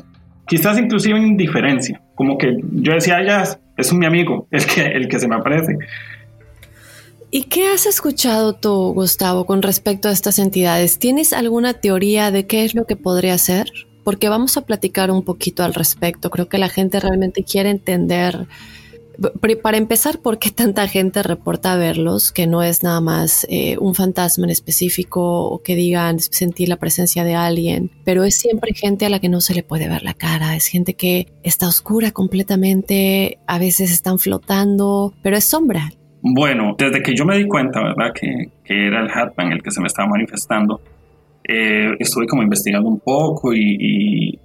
Quizás 0.47 0.79
inclusive 0.79 1.19
indiferencia. 1.19 2.01
Como 2.15 2.39
que 2.39 2.57
yo 2.73 2.93
decía, 2.93 3.17
ah, 3.17 3.25
ya, 3.25 3.45
es 3.77 3.93
un 3.93 3.99
mi 3.99 4.07
amigo, 4.07 4.47
el 4.51 4.65
que, 4.67 4.87
el 4.87 5.09
que 5.09 5.19
se 5.19 5.29
me 5.29 5.37
aparece. 5.37 5.77
¿Y 7.35 7.45
qué 7.45 7.67
has 7.67 7.87
escuchado 7.87 8.53
tú, 8.53 8.93
Gustavo, 8.93 9.47
con 9.47 9.63
respecto 9.63 10.09
a 10.09 10.13
estas 10.13 10.39
entidades? 10.39 10.99
¿Tienes 10.99 11.33
alguna 11.33 11.75
teoría 11.75 12.31
de 12.31 12.47
qué 12.47 12.65
es 12.65 12.75
lo 12.75 12.85
que 12.85 12.95
podría 12.95 13.37
ser? 13.39 13.73
porque 14.05 14.29
vamos 14.29 14.57
a 14.57 14.63
platicar 14.63 15.11
un 15.11 15.23
poquito 15.23 15.63
al 15.63 15.75
respecto. 15.75 16.31
Creo 16.31 16.49
que 16.49 16.59
la 16.59 16.69
gente 16.69 17.01
realmente 17.01 17.45
quiere 17.45 17.71
entender, 17.71 18.47
para 19.63 19.77
empezar, 19.77 20.19
por 20.19 20.39
qué 20.39 20.51
tanta 20.51 20.89
gente 20.89 21.23
reporta 21.23 21.77
verlos, 21.77 22.33
que 22.33 22.47
no 22.47 22.63
es 22.63 22.83
nada 22.83 23.01
más 23.01 23.47
eh, 23.49 23.77
un 23.79 23.95
fantasma 23.95 24.45
en 24.45 24.51
específico 24.51 25.45
o 25.45 25.63
que 25.63 25.77
digan 25.77 26.19
sentir 26.19 26.69
la 26.69 26.77
presencia 26.77 27.23
de 27.23 27.35
alguien, 27.35 27.91
pero 28.05 28.25
es 28.25 28.37
siempre 28.37 28.75
gente 28.75 29.07
a 29.07 29.11
la 29.11 29.21
que 29.21 29.29
no 29.29 29.41
se 29.41 29.55
le 29.55 29.63
puede 29.63 29.89
ver 29.89 30.03
la 30.03 30.15
cara, 30.15 30.57
es 30.57 30.67
gente 30.67 30.95
que 30.95 31.33
está 31.43 31.69
oscura 31.69 32.11
completamente, 32.11 33.39
a 33.47 33.59
veces 33.59 33.93
están 33.93 34.19
flotando, 34.19 35.15
pero 35.23 35.37
es 35.37 35.45
sombra. 35.45 35.93
Bueno, 36.23 36.77
desde 36.79 37.03
que 37.03 37.15
yo 37.15 37.25
me 37.25 37.37
di 37.37 37.47
cuenta, 37.47 37.83
¿verdad? 37.83 38.13
Que, 38.15 38.49
que 38.65 38.87
era 38.87 39.01
el 39.01 39.11
Hatman 39.11 39.53
el 39.53 39.63
que 39.63 39.73
se 39.73 39.81
me 39.81 39.89
estaba 39.89 40.09
manifestando, 40.09 40.81
eh, 41.45 41.97
estuve 41.99 42.27
como 42.27 42.43
investigando 42.43 42.89
un 42.89 43.01
poco 43.01 43.53
y, 43.53 44.39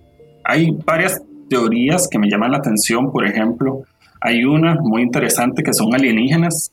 hay 0.50 0.72
varias 0.86 1.22
teorías 1.50 2.07
que 2.10 2.17
me 2.17 2.29
llaman 2.29 2.51
la 2.51 2.60
atención. 2.60 3.12
Por 3.12 3.27
ejemplo, 3.27 3.81
hay 4.22 4.46
una 4.46 4.75
muy 4.81 5.01
interesante 5.01 5.62
que 5.62 5.74
son 5.74 5.93
alienígenas 5.93 6.72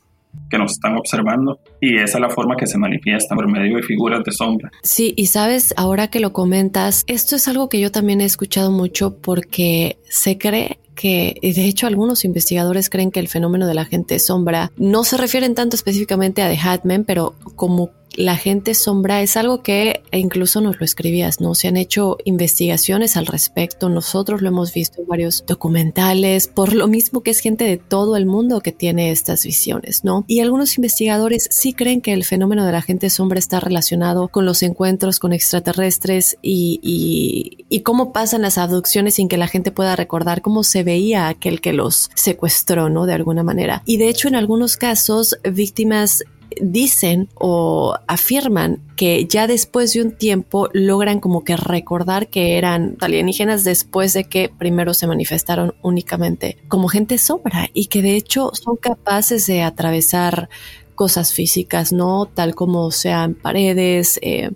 que 0.51 0.59
nos 0.59 0.73
están 0.73 0.97
observando 0.97 1.59
y 1.81 1.97
esa 1.97 2.19
es 2.19 2.21
la 2.21 2.31
forma 2.31 2.57
que 2.57 2.67
se 2.67 2.79
manifiesta 2.79 3.35
por 3.35 3.51
medio 3.51 3.77
de 3.77 3.83
figuras 3.83 4.23
de 4.25 4.33
sombra. 4.33 4.71
Sí, 4.83 5.15
y 5.17 5.27
sabes, 5.27 5.75
ahora 5.77 6.09
que 6.09 6.21
lo 6.21 6.33
comentas, 6.33 7.05
esto 7.07 7.37
es 7.37 7.49
algo 7.49 7.69
que 7.69 7.81
yo 7.81 7.91
también 7.91 8.21
he 8.21 8.25
escuchado 8.25 8.71
mucho 8.71 9.19
porque 9.19 9.99
se 10.09 10.39
cree 10.39 10.79
que, 10.95 11.39
de 11.43 11.67
hecho, 11.67 11.87
algunos 11.87 12.25
investigadores 12.25 12.89
creen 12.89 13.11
que 13.11 13.21
el 13.21 13.29
fenómeno 13.29 13.67
de 13.67 13.75
la 13.75 13.85
gente 13.85 14.19
sombra 14.19 14.71
no 14.77 15.05
se 15.05 15.17
refieren 15.17 15.55
tanto 15.55 15.77
específicamente 15.77 16.43
a 16.43 16.49
The 16.49 16.59
Hatman, 16.59 17.05
pero 17.05 17.35
como 17.57 17.91
la 18.17 18.37
gente 18.37 18.75
sombra 18.75 19.23
es 19.23 19.37
algo 19.37 19.63
que 19.63 20.03
incluso 20.13 20.61
nos 20.61 20.79
lo 20.79 20.85
escribías, 20.85 21.41
¿no? 21.41 21.55
Se 21.55 21.69
han 21.69 21.77
hecho 21.77 22.19
investigaciones 22.25 23.17
al 23.17 23.27
respecto, 23.27 23.89
nosotros 23.89 24.43
lo 24.43 24.49
hemos 24.49 24.73
visto 24.73 25.01
en 25.01 25.09
varios 25.09 25.45
documentales, 25.47 26.49
por 26.49 26.73
lo 26.73 26.89
mismo 26.89 27.23
que 27.23 27.31
es 27.31 27.41
gente 27.41 27.65
de 27.65 27.77
todo 27.77 28.17
el 28.17 28.27
mundo 28.27 28.61
que 28.61 28.73
tiene 28.73 29.11
estas 29.11 29.45
visiones, 29.45 30.05
¿no? 30.05 30.25
Y 30.27 30.41
algunos 30.41 30.77
investigadores 30.77 31.49
sí 31.51 31.73
creen 31.73 32.01
que 32.01 32.13
el 32.13 32.25
fenómeno 32.25 32.65
de 32.65 32.73
la 32.73 32.83
gente 32.83 33.11
sombra 33.11 33.39
está 33.39 33.61
relacionado 33.61 34.29
con 34.29 34.45
los 34.45 34.63
encuentros 34.63 35.19
con 35.19 35.33
extraterrestres 35.33 36.37
y, 36.43 36.81
y, 36.83 37.65
y 37.69 37.81
cómo 37.81 38.13
pasan 38.13 38.43
las 38.43 38.59
abducciones 38.59 39.15
sin 39.15 39.29
que 39.29 39.37
la 39.37 39.49
gente 39.49 39.73
pueda 39.73 39.97
recordar 39.97 40.43
cómo 40.43 40.65
se 40.65 40.83
veía 40.83 41.29
aquel 41.29 41.61
que 41.61 41.73
los 41.73 42.11
secuestró, 42.15 42.89
¿no? 42.89 43.07
De 43.07 43.15
alguna 43.15 43.43
manera. 43.43 43.83
Y 43.87 43.97
de 43.97 44.09
hecho, 44.09 44.29
en 44.29 44.35
algunos 44.35 44.77
casos, 44.77 45.39
víctimas 45.51 46.25
dicen 46.61 47.29
o 47.35 47.97
afirman 48.07 48.83
que 48.97 49.27
ya 49.27 49.47
después 49.47 49.93
de 49.93 50.03
un 50.03 50.13
tiempo 50.13 50.69
logran 50.73 51.21
como 51.21 51.45
que 51.45 51.57
recordar 51.57 52.29
que 52.29 52.59
eran 52.59 52.97
alienígenas 53.01 53.65
después 53.65 54.13
de 54.13 54.25
que 54.25 54.49
primero 54.49 54.95
se 54.95 55.07
manifestaron 55.07 55.75
únicamente 55.83 56.59
como 56.69 56.89
gente 56.89 57.19
sombra 57.19 57.69
y 57.73 57.87
que 57.87 58.03
de 58.03 58.17
hecho 58.17 58.51
son 58.55 58.77
capaces 58.77 59.47
de 59.47 59.63
atravesar 59.63 60.49
cosas 60.95 61.33
físicas, 61.33 61.93
¿no? 61.93 62.27
Tal 62.27 62.55
como 62.55 62.91
sean 62.91 63.35
paredes, 63.35 64.19
eh, 64.23 64.51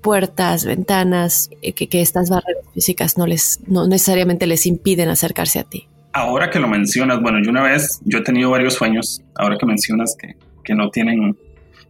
puertas, 0.00 0.64
ventanas, 0.64 1.50
eh, 1.62 1.72
que, 1.72 1.88
que, 1.88 2.00
estas 2.00 2.28
barreras 2.28 2.64
físicas 2.74 3.16
no 3.16 3.26
les, 3.26 3.60
no 3.66 3.86
necesariamente 3.86 4.46
les 4.46 4.66
impiden 4.66 5.08
acercarse 5.08 5.58
a 5.58 5.64
ti. 5.64 5.88
Ahora 6.12 6.50
que 6.50 6.58
lo 6.58 6.68
mencionas, 6.68 7.22
bueno, 7.22 7.38
yo 7.42 7.50
una 7.50 7.62
vez, 7.62 8.00
yo 8.04 8.18
he 8.18 8.22
tenido 8.22 8.50
varios 8.50 8.74
sueños, 8.74 9.22
ahora 9.34 9.56
que 9.58 9.64
mencionas 9.64 10.14
que 10.18 10.36
que 10.62 10.74
no 10.74 10.90
tienen, 10.90 11.36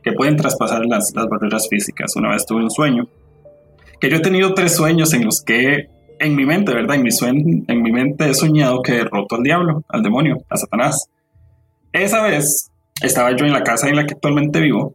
que 0.03 0.13
pueden 0.13 0.37
traspasar 0.37 0.85
las, 0.87 1.13
las 1.15 1.27
barreras 1.29 1.69
físicas. 1.69 2.17
Una 2.17 2.31
vez 2.31 2.47
tuve 2.47 2.63
un 2.63 2.71
sueño, 2.71 3.09
que 4.01 4.11
yo 4.11 4.17
he 4.17 4.21
tenido 4.21 4.55
tres 4.55 4.75
sueños 4.75 5.13
en 5.15 5.25
los 5.25 5.43
que 5.43 5.89
en 6.19 6.37
mi 6.37 6.45
mente, 6.45 6.73
¿verdad? 6.73 6.97
En 6.97 7.03
mi, 7.03 7.11
sueño, 7.11 7.65
en 7.67 7.83
mi 7.83 7.91
mente 7.91 8.29
he 8.31 8.35
soñado 8.35 8.81
que 8.83 8.99
he 8.99 9.05
roto 9.05 9.37
al 9.37 9.43
diablo, 9.43 9.85
al 9.89 10.03
demonio, 10.03 10.39
a 10.49 10.57
Satanás. 10.57 11.09
Esa 11.93 12.23
vez 12.23 12.71
estaba 13.03 13.35
yo 13.37 13.45
en 13.45 13.53
la 13.53 13.63
casa 13.63 13.89
en 13.89 13.97
la 13.97 14.07
que 14.07 14.15
actualmente 14.15 14.61
vivo 14.61 14.95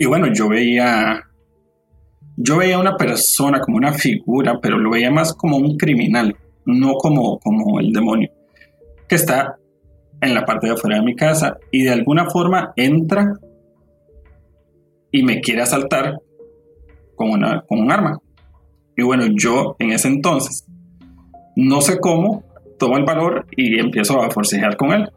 y 0.00 0.06
bueno, 0.06 0.32
yo 0.32 0.48
veía 0.48 1.26
yo 2.38 2.56
veía 2.56 2.78
una 2.78 2.96
persona 2.96 3.60
como 3.60 3.76
una 3.76 3.92
figura, 3.92 4.58
pero 4.62 4.78
lo 4.78 4.90
veía 4.90 5.10
más 5.10 5.34
como 5.34 5.58
un 5.58 5.76
criminal, 5.76 6.34
no 6.64 6.94
como, 6.94 7.38
como 7.38 7.78
el 7.80 7.92
demonio, 7.92 8.30
que 9.06 9.16
está 9.16 9.58
en 10.20 10.34
la 10.34 10.44
parte 10.44 10.66
de 10.66 10.74
afuera 10.74 10.96
de 10.96 11.04
mi 11.04 11.14
casa 11.14 11.58
y 11.70 11.84
de 11.84 11.90
alguna 11.90 12.28
forma 12.28 12.72
entra 12.76 13.34
y 15.10 15.22
me 15.22 15.40
quiere 15.40 15.62
asaltar 15.62 16.20
con, 17.14 17.30
una, 17.30 17.62
con 17.66 17.80
un 17.80 17.90
arma. 17.90 18.18
Y 18.96 19.02
bueno, 19.02 19.24
yo 19.34 19.76
en 19.78 19.92
ese 19.92 20.08
entonces, 20.08 20.66
no 21.56 21.80
sé 21.80 21.98
cómo, 21.98 22.44
tomo 22.78 22.96
el 22.96 23.04
valor 23.04 23.46
y 23.56 23.78
empiezo 23.78 24.20
a 24.20 24.30
forcejear 24.30 24.76
con 24.76 24.92
él. 24.92 25.10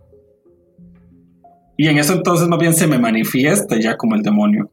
Y 1.77 1.87
en 1.87 1.97
ese 1.97 2.13
entonces 2.13 2.47
más 2.47 2.59
bien 2.59 2.73
se 2.73 2.87
me 2.87 2.99
manifiesta 2.99 3.79
ya 3.79 3.97
como 3.97 4.15
el 4.15 4.21
demonio. 4.21 4.71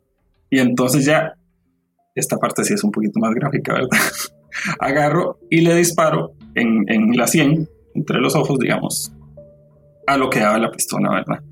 Y 0.50 0.58
entonces 0.58 1.04
ya, 1.04 1.34
esta 2.14 2.36
parte 2.36 2.64
sí 2.64 2.74
es 2.74 2.84
un 2.84 2.90
poquito 2.90 3.20
más 3.20 3.32
gráfica, 3.34 3.74
¿verdad? 3.74 3.98
Agarro 4.80 5.38
y 5.48 5.60
le 5.60 5.74
disparo 5.74 6.32
en, 6.54 6.84
en 6.88 7.16
la 7.16 7.26
sien, 7.26 7.68
entre 7.94 8.20
los 8.20 8.34
ojos, 8.34 8.58
digamos, 8.58 9.12
a 10.12 10.16
lo 10.16 10.30
que 10.30 10.40
daba 10.40 10.58
la 10.58 10.70
pistola, 10.70 11.10
¿verdad? 11.10 11.42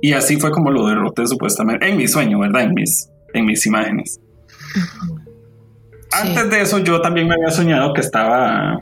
Y 0.00 0.12
así 0.12 0.36
fue 0.36 0.50
como 0.50 0.70
lo 0.70 0.86
derroté 0.86 1.26
supuestamente 1.26 1.88
en 1.88 1.96
mi 1.96 2.06
sueño, 2.06 2.38
¿verdad? 2.38 2.62
En 2.62 2.74
mis, 2.74 3.10
en 3.34 3.46
mis 3.46 3.66
imágenes. 3.66 4.20
Antes 6.12 6.50
de 6.50 6.62
eso 6.62 6.78
yo 6.78 7.00
también 7.00 7.28
me 7.28 7.34
había 7.34 7.50
soñado 7.50 7.92
que 7.92 8.00
estaba 8.00 8.78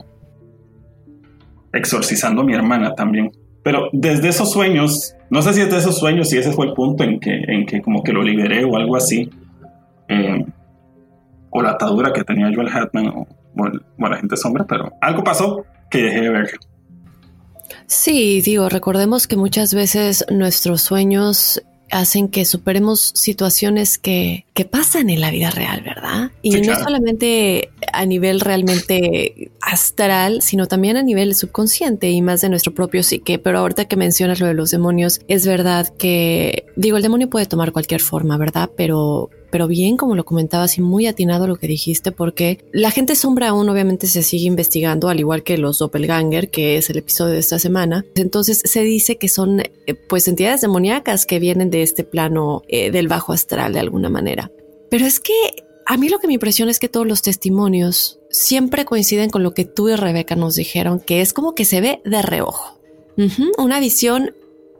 exorcizando 1.73 2.41
a 2.41 2.45
mi 2.45 2.53
hermana 2.53 2.93
también. 2.93 3.31
Pero 3.63 3.89
desde 3.91 4.29
esos 4.29 4.51
sueños, 4.51 5.15
no 5.29 5.41
sé 5.41 5.53
si 5.53 5.61
es 5.61 5.69
de 5.69 5.77
esos 5.77 5.97
sueños, 5.97 6.29
si 6.29 6.37
ese 6.37 6.51
fue 6.51 6.67
el 6.67 6.73
punto 6.73 7.03
en 7.03 7.19
que, 7.19 7.43
en 7.47 7.65
que 7.65 7.81
como 7.81 8.03
que 8.03 8.13
lo 8.13 8.23
liberé 8.23 8.63
o 8.63 8.77
algo 8.77 8.95
así, 8.95 9.29
eh, 10.07 10.45
o 11.49 11.61
la 11.61 11.71
atadura 11.71 12.13
que 12.13 12.23
tenía 12.23 12.49
yo 12.49 12.61
el 12.61 12.69
Hatman 12.69 13.07
o, 13.09 13.27
o 13.57 14.07
la 14.07 14.17
gente 14.17 14.37
sombra, 14.37 14.65
pero 14.65 14.91
algo 15.01 15.23
pasó 15.23 15.65
que 15.89 16.01
dejé 16.03 16.21
de 16.21 16.29
verlo. 16.29 16.59
Sí, 17.85 18.41
digo, 18.41 18.69
recordemos 18.69 19.27
que 19.27 19.35
muchas 19.35 19.73
veces 19.73 20.25
nuestros 20.29 20.81
sueños 20.81 21.61
hacen 21.91 22.27
que 22.27 22.45
superemos 22.45 23.11
situaciones 23.15 23.97
que, 23.97 24.45
que 24.53 24.65
pasan 24.65 25.09
en 25.09 25.21
la 25.21 25.31
vida 25.31 25.51
real, 25.51 25.81
¿verdad? 25.81 26.31
Y 26.41 26.59
no 26.61 26.77
solamente 26.77 27.69
a 27.93 28.05
nivel 28.05 28.39
realmente 28.41 29.51
astral, 29.61 30.41
sino 30.41 30.67
también 30.67 30.97
a 30.97 31.03
nivel 31.03 31.35
subconsciente 31.35 32.09
y 32.09 32.21
más 32.21 32.41
de 32.41 32.49
nuestro 32.49 32.73
propio 32.73 33.03
psique. 33.03 33.39
Pero 33.39 33.59
ahorita 33.59 33.85
que 33.85 33.95
mencionas 33.95 34.39
lo 34.39 34.47
de 34.47 34.53
los 34.53 34.71
demonios, 34.71 35.21
es 35.27 35.45
verdad 35.45 35.87
que, 35.97 36.65
digo, 36.75 36.97
el 36.97 37.03
demonio 37.03 37.29
puede 37.29 37.45
tomar 37.45 37.71
cualquier 37.71 38.01
forma, 38.01 38.37
¿verdad? 38.37 38.69
Pero 38.75 39.29
pero 39.49 39.67
bien, 39.67 39.97
como 39.97 40.15
lo 40.15 40.25
comentabas 40.25 40.77
y 40.77 40.81
muy 40.81 41.07
atinado 41.07 41.47
lo 41.47 41.55
que 41.55 41.67
dijiste, 41.67 42.11
porque 42.11 42.65
la 42.71 42.91
gente 42.91 43.15
sombra 43.15 43.49
aún 43.49 43.69
obviamente 43.69 44.07
se 44.07 44.23
sigue 44.23 44.45
investigando, 44.45 45.09
al 45.09 45.19
igual 45.19 45.43
que 45.43 45.57
los 45.57 45.79
doppelganger, 45.79 46.49
que 46.49 46.77
es 46.77 46.89
el 46.89 46.97
episodio 46.97 47.33
de 47.33 47.39
esta 47.39 47.59
semana. 47.59 48.05
Entonces 48.15 48.61
se 48.63 48.81
dice 48.81 49.17
que 49.17 49.29
son 49.29 49.61
eh, 49.61 49.69
pues 50.07 50.27
entidades 50.27 50.61
demoníacas 50.61 51.25
que 51.25 51.39
vienen 51.39 51.69
de 51.69 51.83
este 51.83 52.03
plano 52.03 52.63
eh, 52.67 52.91
del 52.91 53.07
bajo 53.07 53.33
astral 53.33 53.73
de 53.73 53.79
alguna 53.79 54.09
manera. 54.09 54.51
Pero 54.89 55.05
es 55.05 55.19
que 55.19 55.33
a 55.85 55.97
mí 55.97 56.09
lo 56.09 56.19
que 56.19 56.27
me 56.27 56.33
impresiona 56.33 56.71
es 56.71 56.79
que 56.79 56.89
todos 56.89 57.07
los 57.07 57.21
testimonios 57.21 58.19
siempre 58.29 58.85
coinciden 58.85 59.29
con 59.29 59.43
lo 59.43 59.53
que 59.53 59.65
tú 59.65 59.89
y 59.89 59.95
Rebeca 59.95 60.35
nos 60.35 60.55
dijeron, 60.55 60.99
que 60.99 61.21
es 61.21 61.33
como 61.33 61.55
que 61.55 61.65
se 61.65 61.81
ve 61.81 62.01
de 62.03 62.21
reojo. 62.21 62.77
una 63.57 63.79
visión 63.79 64.35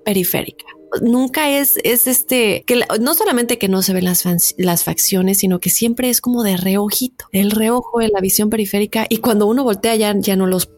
periférica 0.06 0.77
nunca 1.02 1.50
es, 1.50 1.78
es 1.84 2.08
este, 2.08 2.64
que 2.66 2.82
no 3.00 3.14
solamente 3.14 3.58
que 3.58 3.68
no 3.68 3.82
se 3.82 3.94
ven 3.94 4.06
las, 4.06 4.26
las 4.58 4.84
facciones, 4.84 5.40
sino 5.40 5.60
que 5.60 5.70
siempre 5.70 6.10
es 6.10 6.22
como 6.22 6.44
de 6.44 6.58
reojito, 6.58 7.26
el 7.32 7.52
reojo 7.52 8.02
en 8.02 8.12
la 8.12 8.22
visión 8.22 8.50
periférica 8.50 9.06
y 9.10 9.18
cuando 9.18 9.48
uno 9.48 9.64
voltea 9.64 9.96
ya, 9.96 10.14
ya 10.18 10.36
no 10.36 10.48
los, 10.48 10.70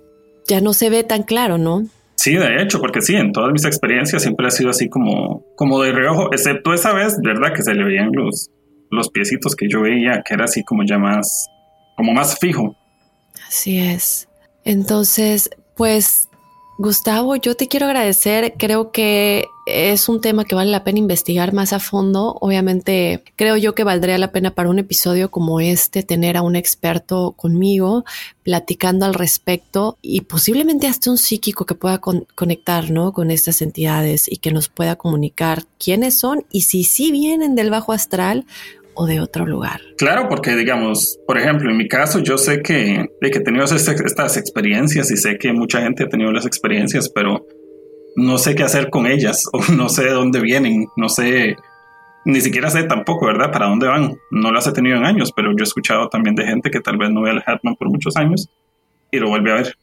ya 0.48 0.62
no 0.62 0.74
se 0.74 0.90
ve 0.90 1.04
tan 1.04 1.24
claro, 1.24 1.58
¿no? 1.58 1.86
Sí, 2.16 2.36
de 2.36 2.62
hecho, 2.62 2.82
porque 2.82 3.02
sí, 3.02 3.16
en 3.16 3.32
todas 3.32 3.52
mis 3.54 3.64
experiencias 3.64 4.22
siempre 4.22 4.48
ha 4.48 4.52
sido 4.52 4.72
así 4.72 4.90
como, 4.90 5.46
como 5.56 5.82
de 5.82 5.94
reojo, 5.94 6.34
excepto 6.34 6.74
esa 6.74 6.94
vez, 6.94 7.18
¿verdad? 7.24 7.54
Que 7.54 7.64
se 7.64 7.74
le 7.74 7.86
veían 7.86 8.12
los, 8.12 8.50
los 8.92 9.10
piecitos 9.10 9.56
que 9.56 9.70
yo 9.70 9.82
veía, 9.82 10.22
que 10.26 10.34
era 10.34 10.46
así 10.46 10.64
como 10.64 10.84
ya 10.84 10.98
más, 10.98 11.48
como 11.96 12.14
más 12.14 12.38
fijo. 12.38 12.76
Así 13.48 13.80
es. 13.80 14.28
Entonces, 14.66 15.50
pues 15.76 16.29
Gustavo, 16.82 17.36
yo 17.36 17.56
te 17.56 17.68
quiero 17.68 17.88
agradecer. 17.88 18.54
Creo 18.58 18.94
que 18.94 19.50
es 19.66 20.08
un 20.08 20.22
tema 20.22 20.46
que 20.46 20.56
vale 20.56 20.72
la 20.72 20.86
pena 20.86 21.00
investigar 21.00 21.52
más 21.52 21.74
a 21.74 21.80
fondo. 21.80 22.38
Obviamente, 22.40 23.22
creo 23.36 23.58
yo 23.58 23.76
que 23.76 23.84
valdría 23.84 24.18
la 24.18 24.32
pena 24.32 24.52
para 24.52 24.70
un 24.70 24.80
episodio 24.80 25.30
como 25.30 25.60
este 25.60 26.04
tener 26.04 26.38
a 26.38 26.42
un 26.42 26.56
experto 26.56 27.34
conmigo 27.34 28.06
platicando 28.44 29.06
al 29.06 29.14
respecto 29.14 29.98
y 30.02 30.22
posiblemente 30.22 30.88
hasta 30.88 31.12
un 31.12 31.18
psíquico 31.18 31.66
que 31.66 31.76
pueda 31.76 32.00
conectar 32.00 32.90
¿no? 32.92 33.12
con 33.12 33.30
estas 33.30 33.62
entidades 33.62 34.32
y 34.32 34.38
que 34.38 34.54
nos 34.54 34.70
pueda 34.70 34.96
comunicar 34.96 35.66
quiénes 35.84 36.18
son 36.18 36.46
y 36.50 36.62
si 36.62 36.86
sí 36.86 37.12
vienen 37.12 37.56
del 37.56 37.72
bajo 37.72 37.92
astral 37.92 38.46
de 39.06 39.20
otro 39.20 39.46
lugar. 39.46 39.82
Claro, 39.98 40.28
porque 40.30 40.56
digamos, 40.56 41.20
por 41.26 41.38
ejemplo, 41.38 41.70
en 41.70 41.78
mi 41.78 41.88
caso 41.88 42.20
yo 42.20 42.38
sé 42.38 42.62
que, 42.62 43.06
de 43.22 43.32
que 43.32 43.40
he 43.40 43.44
tenido 43.44 43.66
estas 43.66 44.38
experiencias 44.38 45.12
y 45.12 45.18
sé 45.18 45.38
que 45.38 45.54
mucha 45.54 45.82
gente 45.82 46.04
ha 46.04 46.10
tenido 46.10 46.32
las 46.32 46.46
experiencias, 46.46 47.10
pero 47.10 47.46
no 48.16 48.38
sé 48.38 48.56
qué 48.56 48.64
hacer 48.64 48.90
con 48.90 49.08
ellas 49.08 49.44
o 49.54 49.60
no 49.72 49.90
sé 49.90 50.04
de 50.04 50.12
dónde 50.12 50.42
vienen, 50.42 50.88
no 50.98 51.10
sé, 51.10 51.56
ni 52.26 52.42
siquiera 52.42 52.70
sé 52.70 52.84
tampoco, 52.84 53.26
¿verdad? 53.26 53.52
Para 53.52 53.68
dónde 53.68 53.88
van. 53.88 54.18
No 54.32 54.52
las 54.52 54.68
he 54.68 54.72
tenido 54.72 54.98
en 54.98 55.06
años, 55.06 55.32
pero 55.36 55.52
yo 55.52 55.64
he 55.64 55.64
escuchado 55.64 56.10
también 56.10 56.36
de 56.36 56.46
gente 56.46 56.70
que 56.70 56.82
tal 56.82 56.98
vez 56.98 57.10
no 57.12 57.22
ve 57.22 57.32
al 57.32 57.44
Hatman 57.46 57.76
por 57.76 57.90
muchos 57.90 58.16
años 58.16 58.50
y 59.12 59.20
lo 59.20 59.30
vuelve 59.30 59.52
a 59.52 59.56
ver 59.56 59.76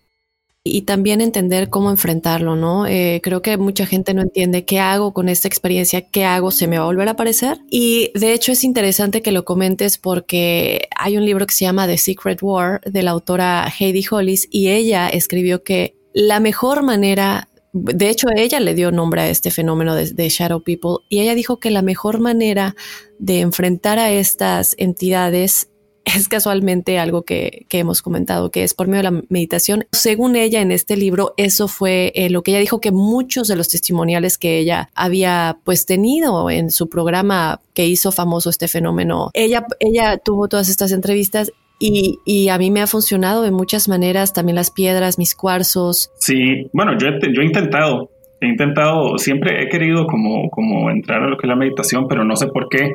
y 0.66 0.82
también 0.82 1.20
entender 1.20 1.70
cómo 1.70 1.90
enfrentarlo, 1.90 2.56
¿no? 2.56 2.86
Eh, 2.86 3.20
creo 3.22 3.42
que 3.42 3.56
mucha 3.56 3.86
gente 3.86 4.14
no 4.14 4.22
entiende 4.22 4.64
qué 4.64 4.80
hago 4.80 5.12
con 5.12 5.28
esta 5.28 5.48
experiencia, 5.48 6.02
qué 6.02 6.24
hago, 6.24 6.50
se 6.50 6.66
me 6.66 6.78
va 6.78 6.84
a 6.84 6.86
volver 6.86 7.08
a 7.08 7.12
aparecer. 7.12 7.58
Y 7.70 8.10
de 8.14 8.32
hecho 8.32 8.52
es 8.52 8.64
interesante 8.64 9.22
que 9.22 9.32
lo 9.32 9.44
comentes 9.44 9.98
porque 9.98 10.88
hay 10.96 11.16
un 11.16 11.24
libro 11.24 11.46
que 11.46 11.54
se 11.54 11.64
llama 11.64 11.86
The 11.86 11.98
Secret 11.98 12.42
War 12.42 12.80
de 12.82 13.02
la 13.02 13.12
autora 13.12 13.72
Heidi 13.78 14.04
Hollis 14.10 14.48
y 14.50 14.68
ella 14.68 15.08
escribió 15.08 15.62
que 15.62 15.96
la 16.12 16.40
mejor 16.40 16.82
manera 16.82 17.48
de 17.78 18.08
hecho, 18.08 18.28
ella 18.34 18.58
le 18.58 18.74
dio 18.74 18.90
nombre 18.90 19.20
a 19.20 19.28
este 19.28 19.50
fenómeno 19.50 19.94
de, 19.94 20.10
de, 20.10 20.28
Shadow 20.30 20.62
People 20.62 21.04
y 21.10 21.20
ella 21.20 21.34
dijo 21.34 21.60
que 21.60 21.70
la 21.70 21.82
mejor 21.82 22.20
manera 22.20 22.74
de 23.18 23.40
enfrentar 23.40 23.98
a 23.98 24.10
estas 24.10 24.74
entidades 24.78 25.68
es 26.14 26.28
casualmente 26.28 26.98
algo 26.98 27.22
que, 27.22 27.66
hemos 27.70 28.00
comentado, 28.00 28.50
que 28.50 28.62
es 28.62 28.72
por 28.72 28.86
medio 28.86 29.02
de 29.02 29.10
la 29.10 29.22
meditación. 29.28 29.84
Según 29.92 30.36
ella 30.36 30.62
en 30.62 30.72
este 30.72 30.96
libro, 30.96 31.34
eso 31.36 31.68
fue 31.68 32.12
eh, 32.14 32.30
lo 32.30 32.42
que 32.42 32.52
ella 32.52 32.60
dijo 32.60 32.80
que 32.80 32.92
muchos 32.92 33.48
de 33.48 33.56
los 33.56 33.68
testimoniales 33.68 34.38
que 34.38 34.58
ella 34.58 34.88
había 34.94 35.58
pues 35.64 35.84
tenido 35.84 36.48
en 36.48 36.70
su 36.70 36.88
programa 36.88 37.60
que 37.74 37.86
hizo 37.86 38.12
famoso 38.12 38.48
este 38.48 38.68
fenómeno, 38.68 39.30
ella, 39.34 39.66
ella 39.80 40.16
tuvo 40.16 40.48
todas 40.48 40.68
estas 40.68 40.92
entrevistas 40.92 41.52
y, 41.78 42.20
y, 42.24 42.48
a 42.48 42.56
mí 42.56 42.70
me 42.70 42.80
ha 42.80 42.86
funcionado 42.86 43.42
de 43.42 43.50
muchas 43.50 43.86
maneras, 43.86 44.32
también 44.32 44.56
las 44.56 44.70
piedras, 44.70 45.18
mis 45.18 45.34
cuarzos. 45.34 46.10
Sí, 46.16 46.70
bueno, 46.72 46.96
yo 46.96 47.08
he, 47.08 47.34
yo 47.34 47.42
he 47.42 47.44
intentado, 47.44 48.08
he 48.40 48.46
intentado, 48.46 49.18
siempre 49.18 49.62
he 49.62 49.68
querido 49.68 50.06
como, 50.06 50.48
como 50.48 50.88
entrar 50.88 51.22
a 51.22 51.28
lo 51.28 51.36
que 51.36 51.46
es 51.46 51.48
la 51.50 51.56
meditación, 51.56 52.08
pero 52.08 52.24
no 52.24 52.34
sé 52.34 52.46
por 52.46 52.70
qué. 52.70 52.94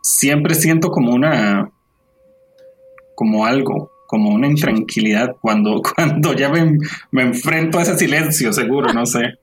Siempre 0.00 0.54
siento 0.54 0.88
como 0.88 1.12
una, 1.12 1.70
como 3.14 3.46
algo, 3.46 3.90
como 4.06 4.30
una 4.30 4.46
intranquilidad 4.46 5.36
cuando, 5.40 5.82
cuando 5.94 6.32
ya 6.32 6.48
me, 6.48 6.78
me 7.10 7.22
enfrento 7.22 7.78
a 7.78 7.82
ese 7.82 7.98
silencio, 7.98 8.52
seguro, 8.52 8.92
no 8.92 9.06
sé. 9.06 9.38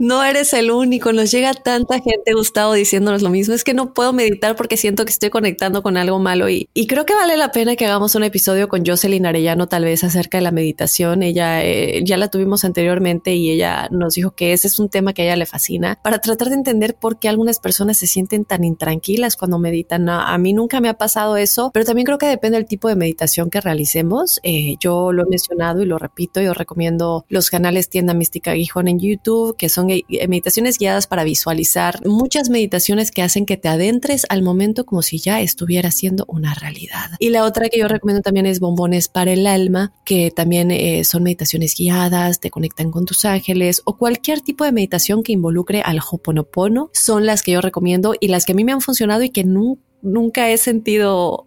No 0.00 0.24
eres 0.24 0.54
el 0.54 0.70
único, 0.70 1.12
nos 1.12 1.30
llega 1.30 1.52
tanta 1.52 2.00
gente, 2.00 2.32
Gustavo, 2.32 2.72
diciéndonos 2.72 3.20
lo 3.20 3.28
mismo. 3.28 3.54
Es 3.54 3.64
que 3.64 3.74
no 3.74 3.92
puedo 3.92 4.14
meditar 4.14 4.56
porque 4.56 4.78
siento 4.78 5.04
que 5.04 5.12
estoy 5.12 5.28
conectando 5.28 5.82
con 5.82 5.98
algo 5.98 6.18
malo 6.18 6.48
y, 6.48 6.68
creo 6.88 7.04
que 7.04 7.14
vale 7.14 7.36
la 7.36 7.52
pena 7.52 7.76
que 7.76 7.86
hagamos 7.86 8.14
un 8.14 8.24
episodio 8.24 8.66
con 8.68 8.84
Jocelyn 8.84 9.26
Arellano 9.26 9.68
tal 9.68 9.84
vez 9.84 10.02
acerca 10.02 10.38
de 10.38 10.42
la 10.42 10.50
meditación. 10.50 11.22
Ella 11.22 11.62
eh, 11.62 12.02
ya 12.02 12.16
la 12.16 12.28
tuvimos 12.28 12.64
anteriormente 12.64 13.34
y 13.34 13.50
ella 13.50 13.88
nos 13.90 14.14
dijo 14.14 14.32
que 14.32 14.54
ese 14.54 14.68
es 14.68 14.78
un 14.78 14.88
tema 14.88 15.12
que 15.12 15.22
a 15.22 15.24
ella 15.26 15.36
le 15.36 15.46
fascina 15.46 16.00
para 16.02 16.18
tratar 16.20 16.48
de 16.48 16.54
entender 16.54 16.94
por 16.94 17.18
qué 17.18 17.28
algunas 17.28 17.60
personas 17.60 17.98
se 17.98 18.06
sienten 18.06 18.44
tan 18.44 18.64
intranquilas 18.64 19.36
cuando 19.36 19.58
meditan. 19.58 20.08
A, 20.08 20.36
mí 20.38 20.52
nunca 20.54 20.80
me 20.80 20.88
ha 20.88 20.94
pasado 20.94 21.36
eso, 21.36 21.70
pero 21.74 21.84
también 21.84 22.06
creo 22.06 22.18
que 22.18 22.26
depende 22.26 22.56
del 22.56 22.66
tipo 22.66 22.88
de 22.88 22.96
meditación 22.96 23.50
que 23.50 23.60
realicemos. 23.60 24.40
Eh, 24.42 24.76
yo 24.80 25.12
lo 25.12 25.24
he 25.24 25.26
mencionado 25.26 25.82
y 25.82 25.84
lo 25.84 25.98
repito, 25.98 26.40
yo 26.40 26.54
recomiendo 26.54 27.26
los 27.28 27.50
canales 27.50 27.90
Tienda 27.90 28.14
Mística 28.14 28.54
Gijón 28.54 28.88
en 28.88 28.98
YouTube, 28.98 29.49
que 29.54 29.68
son 29.68 29.90
eh, 29.90 30.04
meditaciones 30.28 30.78
guiadas 30.78 31.06
para 31.06 31.24
visualizar, 31.24 32.00
muchas 32.06 32.50
meditaciones 32.50 33.10
que 33.10 33.22
hacen 33.22 33.46
que 33.46 33.56
te 33.56 33.68
adentres 33.68 34.26
al 34.28 34.42
momento 34.42 34.84
como 34.84 35.02
si 35.02 35.18
ya 35.18 35.40
estuviera 35.40 35.90
siendo 35.90 36.24
una 36.28 36.54
realidad. 36.54 37.10
Y 37.18 37.30
la 37.30 37.44
otra 37.44 37.68
que 37.68 37.78
yo 37.78 37.88
recomiendo 37.88 38.22
también 38.22 38.46
es 38.46 38.60
bombones 38.60 39.08
para 39.08 39.32
el 39.32 39.46
alma, 39.46 39.92
que 40.04 40.30
también 40.30 40.70
eh, 40.70 41.04
son 41.04 41.22
meditaciones 41.22 41.74
guiadas, 41.76 42.40
te 42.40 42.50
conectan 42.50 42.90
con 42.90 43.06
tus 43.06 43.24
ángeles 43.24 43.82
o 43.84 43.96
cualquier 43.96 44.40
tipo 44.40 44.64
de 44.64 44.72
meditación 44.72 45.22
que 45.22 45.32
involucre 45.32 45.82
al 45.82 46.00
Hoponopono, 46.00 46.90
son 46.92 47.26
las 47.26 47.42
que 47.42 47.52
yo 47.52 47.60
recomiendo 47.60 48.14
y 48.18 48.28
las 48.28 48.44
que 48.44 48.52
a 48.52 48.54
mí 48.54 48.64
me 48.64 48.72
han 48.72 48.80
funcionado 48.80 49.22
y 49.22 49.30
que 49.30 49.44
nunca 49.44 50.50
he 50.50 50.58
sentido 50.58 51.46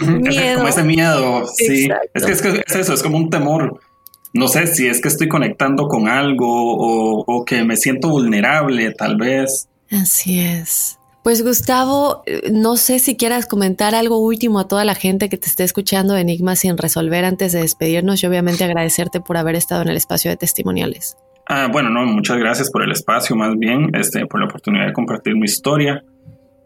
miedo. 0.00 0.54
Como 0.56 0.68
ese 0.68 0.82
miedo, 0.82 1.46
sí. 1.46 1.88
Es 2.14 2.24
que, 2.24 2.32
es 2.32 2.42
que, 2.42 2.62
es 2.66 2.76
eso, 2.76 2.94
es 2.94 3.02
como 3.02 3.18
un 3.18 3.30
temor 3.30 3.80
no 4.32 4.48
sé 4.48 4.66
si 4.66 4.86
es 4.86 5.00
que 5.00 5.08
estoy 5.08 5.28
conectando 5.28 5.88
con 5.88 6.08
algo 6.08 6.46
o, 6.46 7.44
que 7.44 7.64
me 7.64 7.76
siento 7.76 8.08
vulnerable, 8.08 8.92
tal 8.92 9.16
vez. 9.16 9.68
Así 9.90 10.40
es. 10.40 10.98
Pues 11.22 11.42
Gustavo, 11.42 12.22
no 12.50 12.76
sé 12.76 12.98
si 12.98 13.16
quieras 13.16 13.46
comentar 13.46 13.94
algo 13.94 14.18
último 14.18 14.60
a 14.60 14.68
toda 14.68 14.84
la 14.84 14.94
gente 14.94 15.28
que 15.28 15.36
te 15.36 15.46
esté 15.46 15.64
escuchando 15.64 16.16
Enigmas 16.16 16.60
sin 16.60 16.78
resolver 16.78 17.24
antes 17.24 17.52
de 17.52 17.60
despedirnos 17.60 18.22
y 18.22 18.26
obviamente 18.26 18.64
agradecerte 18.64 19.20
por 19.20 19.36
haber 19.36 19.56
estado 19.56 19.82
en 19.82 19.88
el 19.88 19.96
espacio 19.96 20.30
de 20.30 20.36
testimoniales. 20.36 21.16
Ah, 21.46 21.68
bueno, 21.70 21.90
no, 21.90 22.04
muchas 22.04 22.38
gracias 22.38 22.70
por 22.70 22.82
el 22.82 22.92
espacio, 22.92 23.34
más 23.34 23.58
bien, 23.58 23.90
este, 23.94 24.26
por 24.26 24.40
la 24.40 24.46
oportunidad 24.46 24.86
de 24.86 24.92
compartir 24.92 25.34
mi 25.34 25.46
historia 25.46 26.04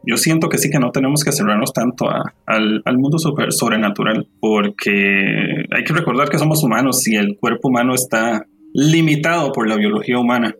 yo 0.05 0.17
siento 0.17 0.49
que 0.49 0.59
sí 0.59 0.71
que 0.71 0.79
no 0.79 0.91
tenemos 0.91 1.25
que 1.25 1.33
cerrarnos 1.33 1.73
tanto 1.73 2.07
al, 2.47 2.99
mundo 2.99 3.19
super, 3.19 3.53
sobrenatural, 3.53 4.29
porque 4.41 5.65
hay 5.71 5.85
que 5.85 5.93
recordar 5.93 6.29
que 6.29 6.39
somos 6.39 6.63
humanos 6.65 7.07
y 7.07 7.17
el 7.17 7.37
cuerpo 7.39 7.69
humano 7.69 7.95
está 7.95 8.47
limitado 8.75 9.53
por 9.53 9.69
la 9.69 9.77
biología 9.77 10.19
humana, 10.19 10.57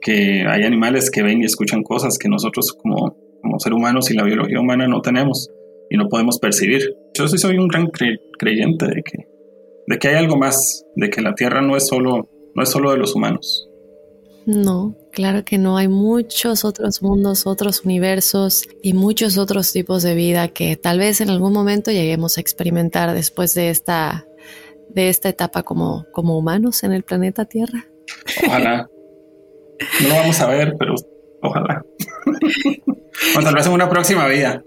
que 0.00 0.44
hay 0.48 0.62
animales 0.62 1.10
que 1.10 1.22
ven 1.22 1.42
y 1.42 1.44
escuchan 1.44 1.82
cosas 1.82 2.18
que 2.18 2.28
nosotros 2.28 2.72
como, 2.72 3.16
como 3.42 3.58
ser 3.58 3.74
humanos 3.74 4.10
y 4.10 4.14
la 4.14 4.24
biología 4.24 4.60
humana 4.60 4.86
no 4.86 5.02
tenemos 5.02 5.50
y 5.90 5.96
no 5.96 6.08
podemos 6.08 6.38
percibir. 6.38 6.94
Yo 7.14 7.28
sí 7.28 7.38
soy 7.38 7.58
un 7.58 7.68
gran 7.68 7.88
creyente 8.38 8.86
de 8.86 9.02
que, 9.02 9.28
de 9.86 9.98
que 9.98 10.08
hay 10.08 10.16
algo 10.16 10.36
más, 10.36 10.84
de 10.96 11.10
que 11.10 11.20
la 11.20 11.34
Tierra 11.34 11.60
no 11.60 11.76
es 11.76 11.86
solo, 11.86 12.30
no 12.54 12.62
es 12.62 12.68
solo 12.70 12.92
de 12.92 12.98
los 12.98 13.14
humanos. 13.14 13.68
No, 14.46 14.94
claro 15.10 15.44
que 15.44 15.58
no. 15.58 15.76
Hay 15.76 15.88
muchos 15.88 16.64
otros 16.64 17.02
mundos, 17.02 17.46
otros 17.46 17.84
universos 17.84 18.64
y 18.82 18.92
muchos 18.92 19.38
otros 19.38 19.72
tipos 19.72 20.02
de 20.02 20.14
vida 20.14 20.48
que 20.48 20.76
tal 20.76 20.98
vez 20.98 21.20
en 21.20 21.30
algún 21.30 21.52
momento 21.52 21.90
lleguemos 21.90 22.36
a 22.36 22.40
experimentar 22.40 23.14
después 23.14 23.54
de 23.54 23.70
esta, 23.70 24.26
de 24.90 25.08
esta 25.08 25.28
etapa 25.30 25.62
como, 25.62 26.04
como 26.12 26.36
humanos 26.36 26.84
en 26.84 26.92
el 26.92 27.04
planeta 27.04 27.46
Tierra. 27.46 27.86
Ojalá. 28.46 28.88
No 30.02 30.08
lo 30.08 30.14
vamos 30.14 30.40
a 30.40 30.48
ver, 30.48 30.76
pero 30.78 30.94
ojalá. 31.40 31.84
o 33.38 33.42
tal 33.42 33.54
vez 33.54 33.66
en 33.66 33.72
una 33.72 33.88
próxima 33.88 34.26
vida. 34.28 34.62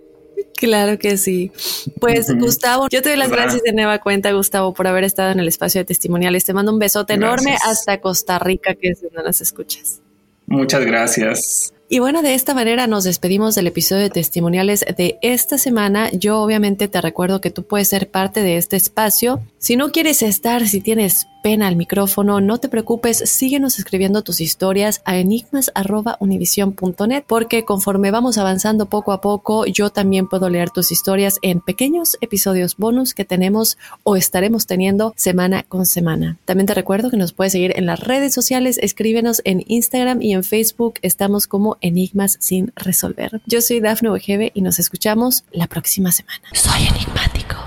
Claro 0.55 0.97
que 0.97 1.17
sí. 1.17 1.51
Pues 1.99 2.35
Gustavo, 2.35 2.87
yo 2.89 3.01
te 3.01 3.09
doy 3.09 3.17
las 3.17 3.29
gracias 3.29 3.61
de 3.63 3.73
nueva 3.73 3.99
cuenta, 3.99 4.31
Gustavo, 4.31 4.73
por 4.73 4.87
haber 4.87 5.03
estado 5.03 5.31
en 5.31 5.39
el 5.39 5.47
espacio 5.47 5.81
de 5.81 5.85
testimoniales. 5.85 6.45
Te 6.45 6.53
mando 6.53 6.71
un 6.71 6.79
besote 6.79 7.13
enorme 7.13 7.57
hasta 7.65 7.99
Costa 8.01 8.39
Rica, 8.39 8.73
que 8.75 8.89
es 8.89 9.01
donde 9.01 9.23
nos 9.23 9.41
escuchas. 9.41 10.01
Muchas 10.47 10.85
gracias. 10.85 11.73
Y 11.89 11.99
bueno, 11.99 12.21
de 12.21 12.33
esta 12.33 12.53
manera 12.53 12.85
nos 12.85 13.05
despedimos 13.05 13.55
del 13.55 13.67
episodio 13.67 14.03
de 14.03 14.09
testimoniales 14.09 14.85
de 14.97 15.17
esta 15.21 15.57
semana. 15.57 16.09
Yo 16.11 16.41
obviamente 16.41 16.89
te 16.89 16.99
recuerdo 16.99 17.39
que 17.39 17.49
tú 17.49 17.63
puedes 17.63 17.87
ser 17.87 18.09
parte 18.09 18.41
de 18.41 18.57
este 18.57 18.75
espacio. 18.75 19.41
Si 19.59 19.75
no 19.75 19.91
quieres 19.91 20.21
estar, 20.21 20.67
si 20.67 20.81
tienes 20.81 21.27
pena 21.41 21.67
al 21.67 21.75
micrófono, 21.75 22.41
no 22.41 22.59
te 22.59 22.69
preocupes, 22.69 23.17
síguenos 23.17 23.79
escribiendo 23.79 24.21
tus 24.21 24.39
historias 24.39 25.01
a 25.03 25.17
enigmas.univision.net 25.17 27.23
porque 27.25 27.65
conforme 27.65 28.11
vamos 28.11 28.37
avanzando 28.37 28.85
poco 28.85 29.13
a 29.13 29.21
poco, 29.21 29.65
yo 29.65 29.89
también 29.89 30.27
puedo 30.27 30.47
leer 30.49 30.69
tus 30.69 30.91
historias 30.91 31.39
en 31.41 31.61
pequeños 31.61 32.19
episodios 32.21 32.77
bonus 32.77 33.15
que 33.15 33.25
tenemos 33.25 33.79
o 34.03 34.15
estaremos 34.15 34.67
teniendo 34.67 35.13
semana 35.15 35.63
con 35.63 35.87
semana. 35.87 36.37
También 36.45 36.67
te 36.67 36.75
recuerdo 36.75 37.09
que 37.09 37.17
nos 37.17 37.33
puedes 37.33 37.53
seguir 37.53 37.73
en 37.77 37.87
las 37.87 37.99
redes 37.99 38.35
sociales, 38.35 38.77
escríbenos 38.81 39.41
en 39.43 39.63
Instagram 39.67 40.21
y 40.21 40.33
en 40.33 40.43
Facebook, 40.43 40.99
estamos 41.01 41.47
como 41.47 41.77
enigmas 41.81 42.37
sin 42.39 42.71
resolver. 42.75 43.41
Yo 43.47 43.61
soy 43.61 43.79
Dafne 43.79 44.11
Wegebe 44.11 44.51
y 44.53 44.61
nos 44.61 44.77
escuchamos 44.77 45.45
la 45.51 45.65
próxima 45.67 46.11
semana. 46.11 46.43
Soy 46.53 46.85
enigmático. 46.87 47.66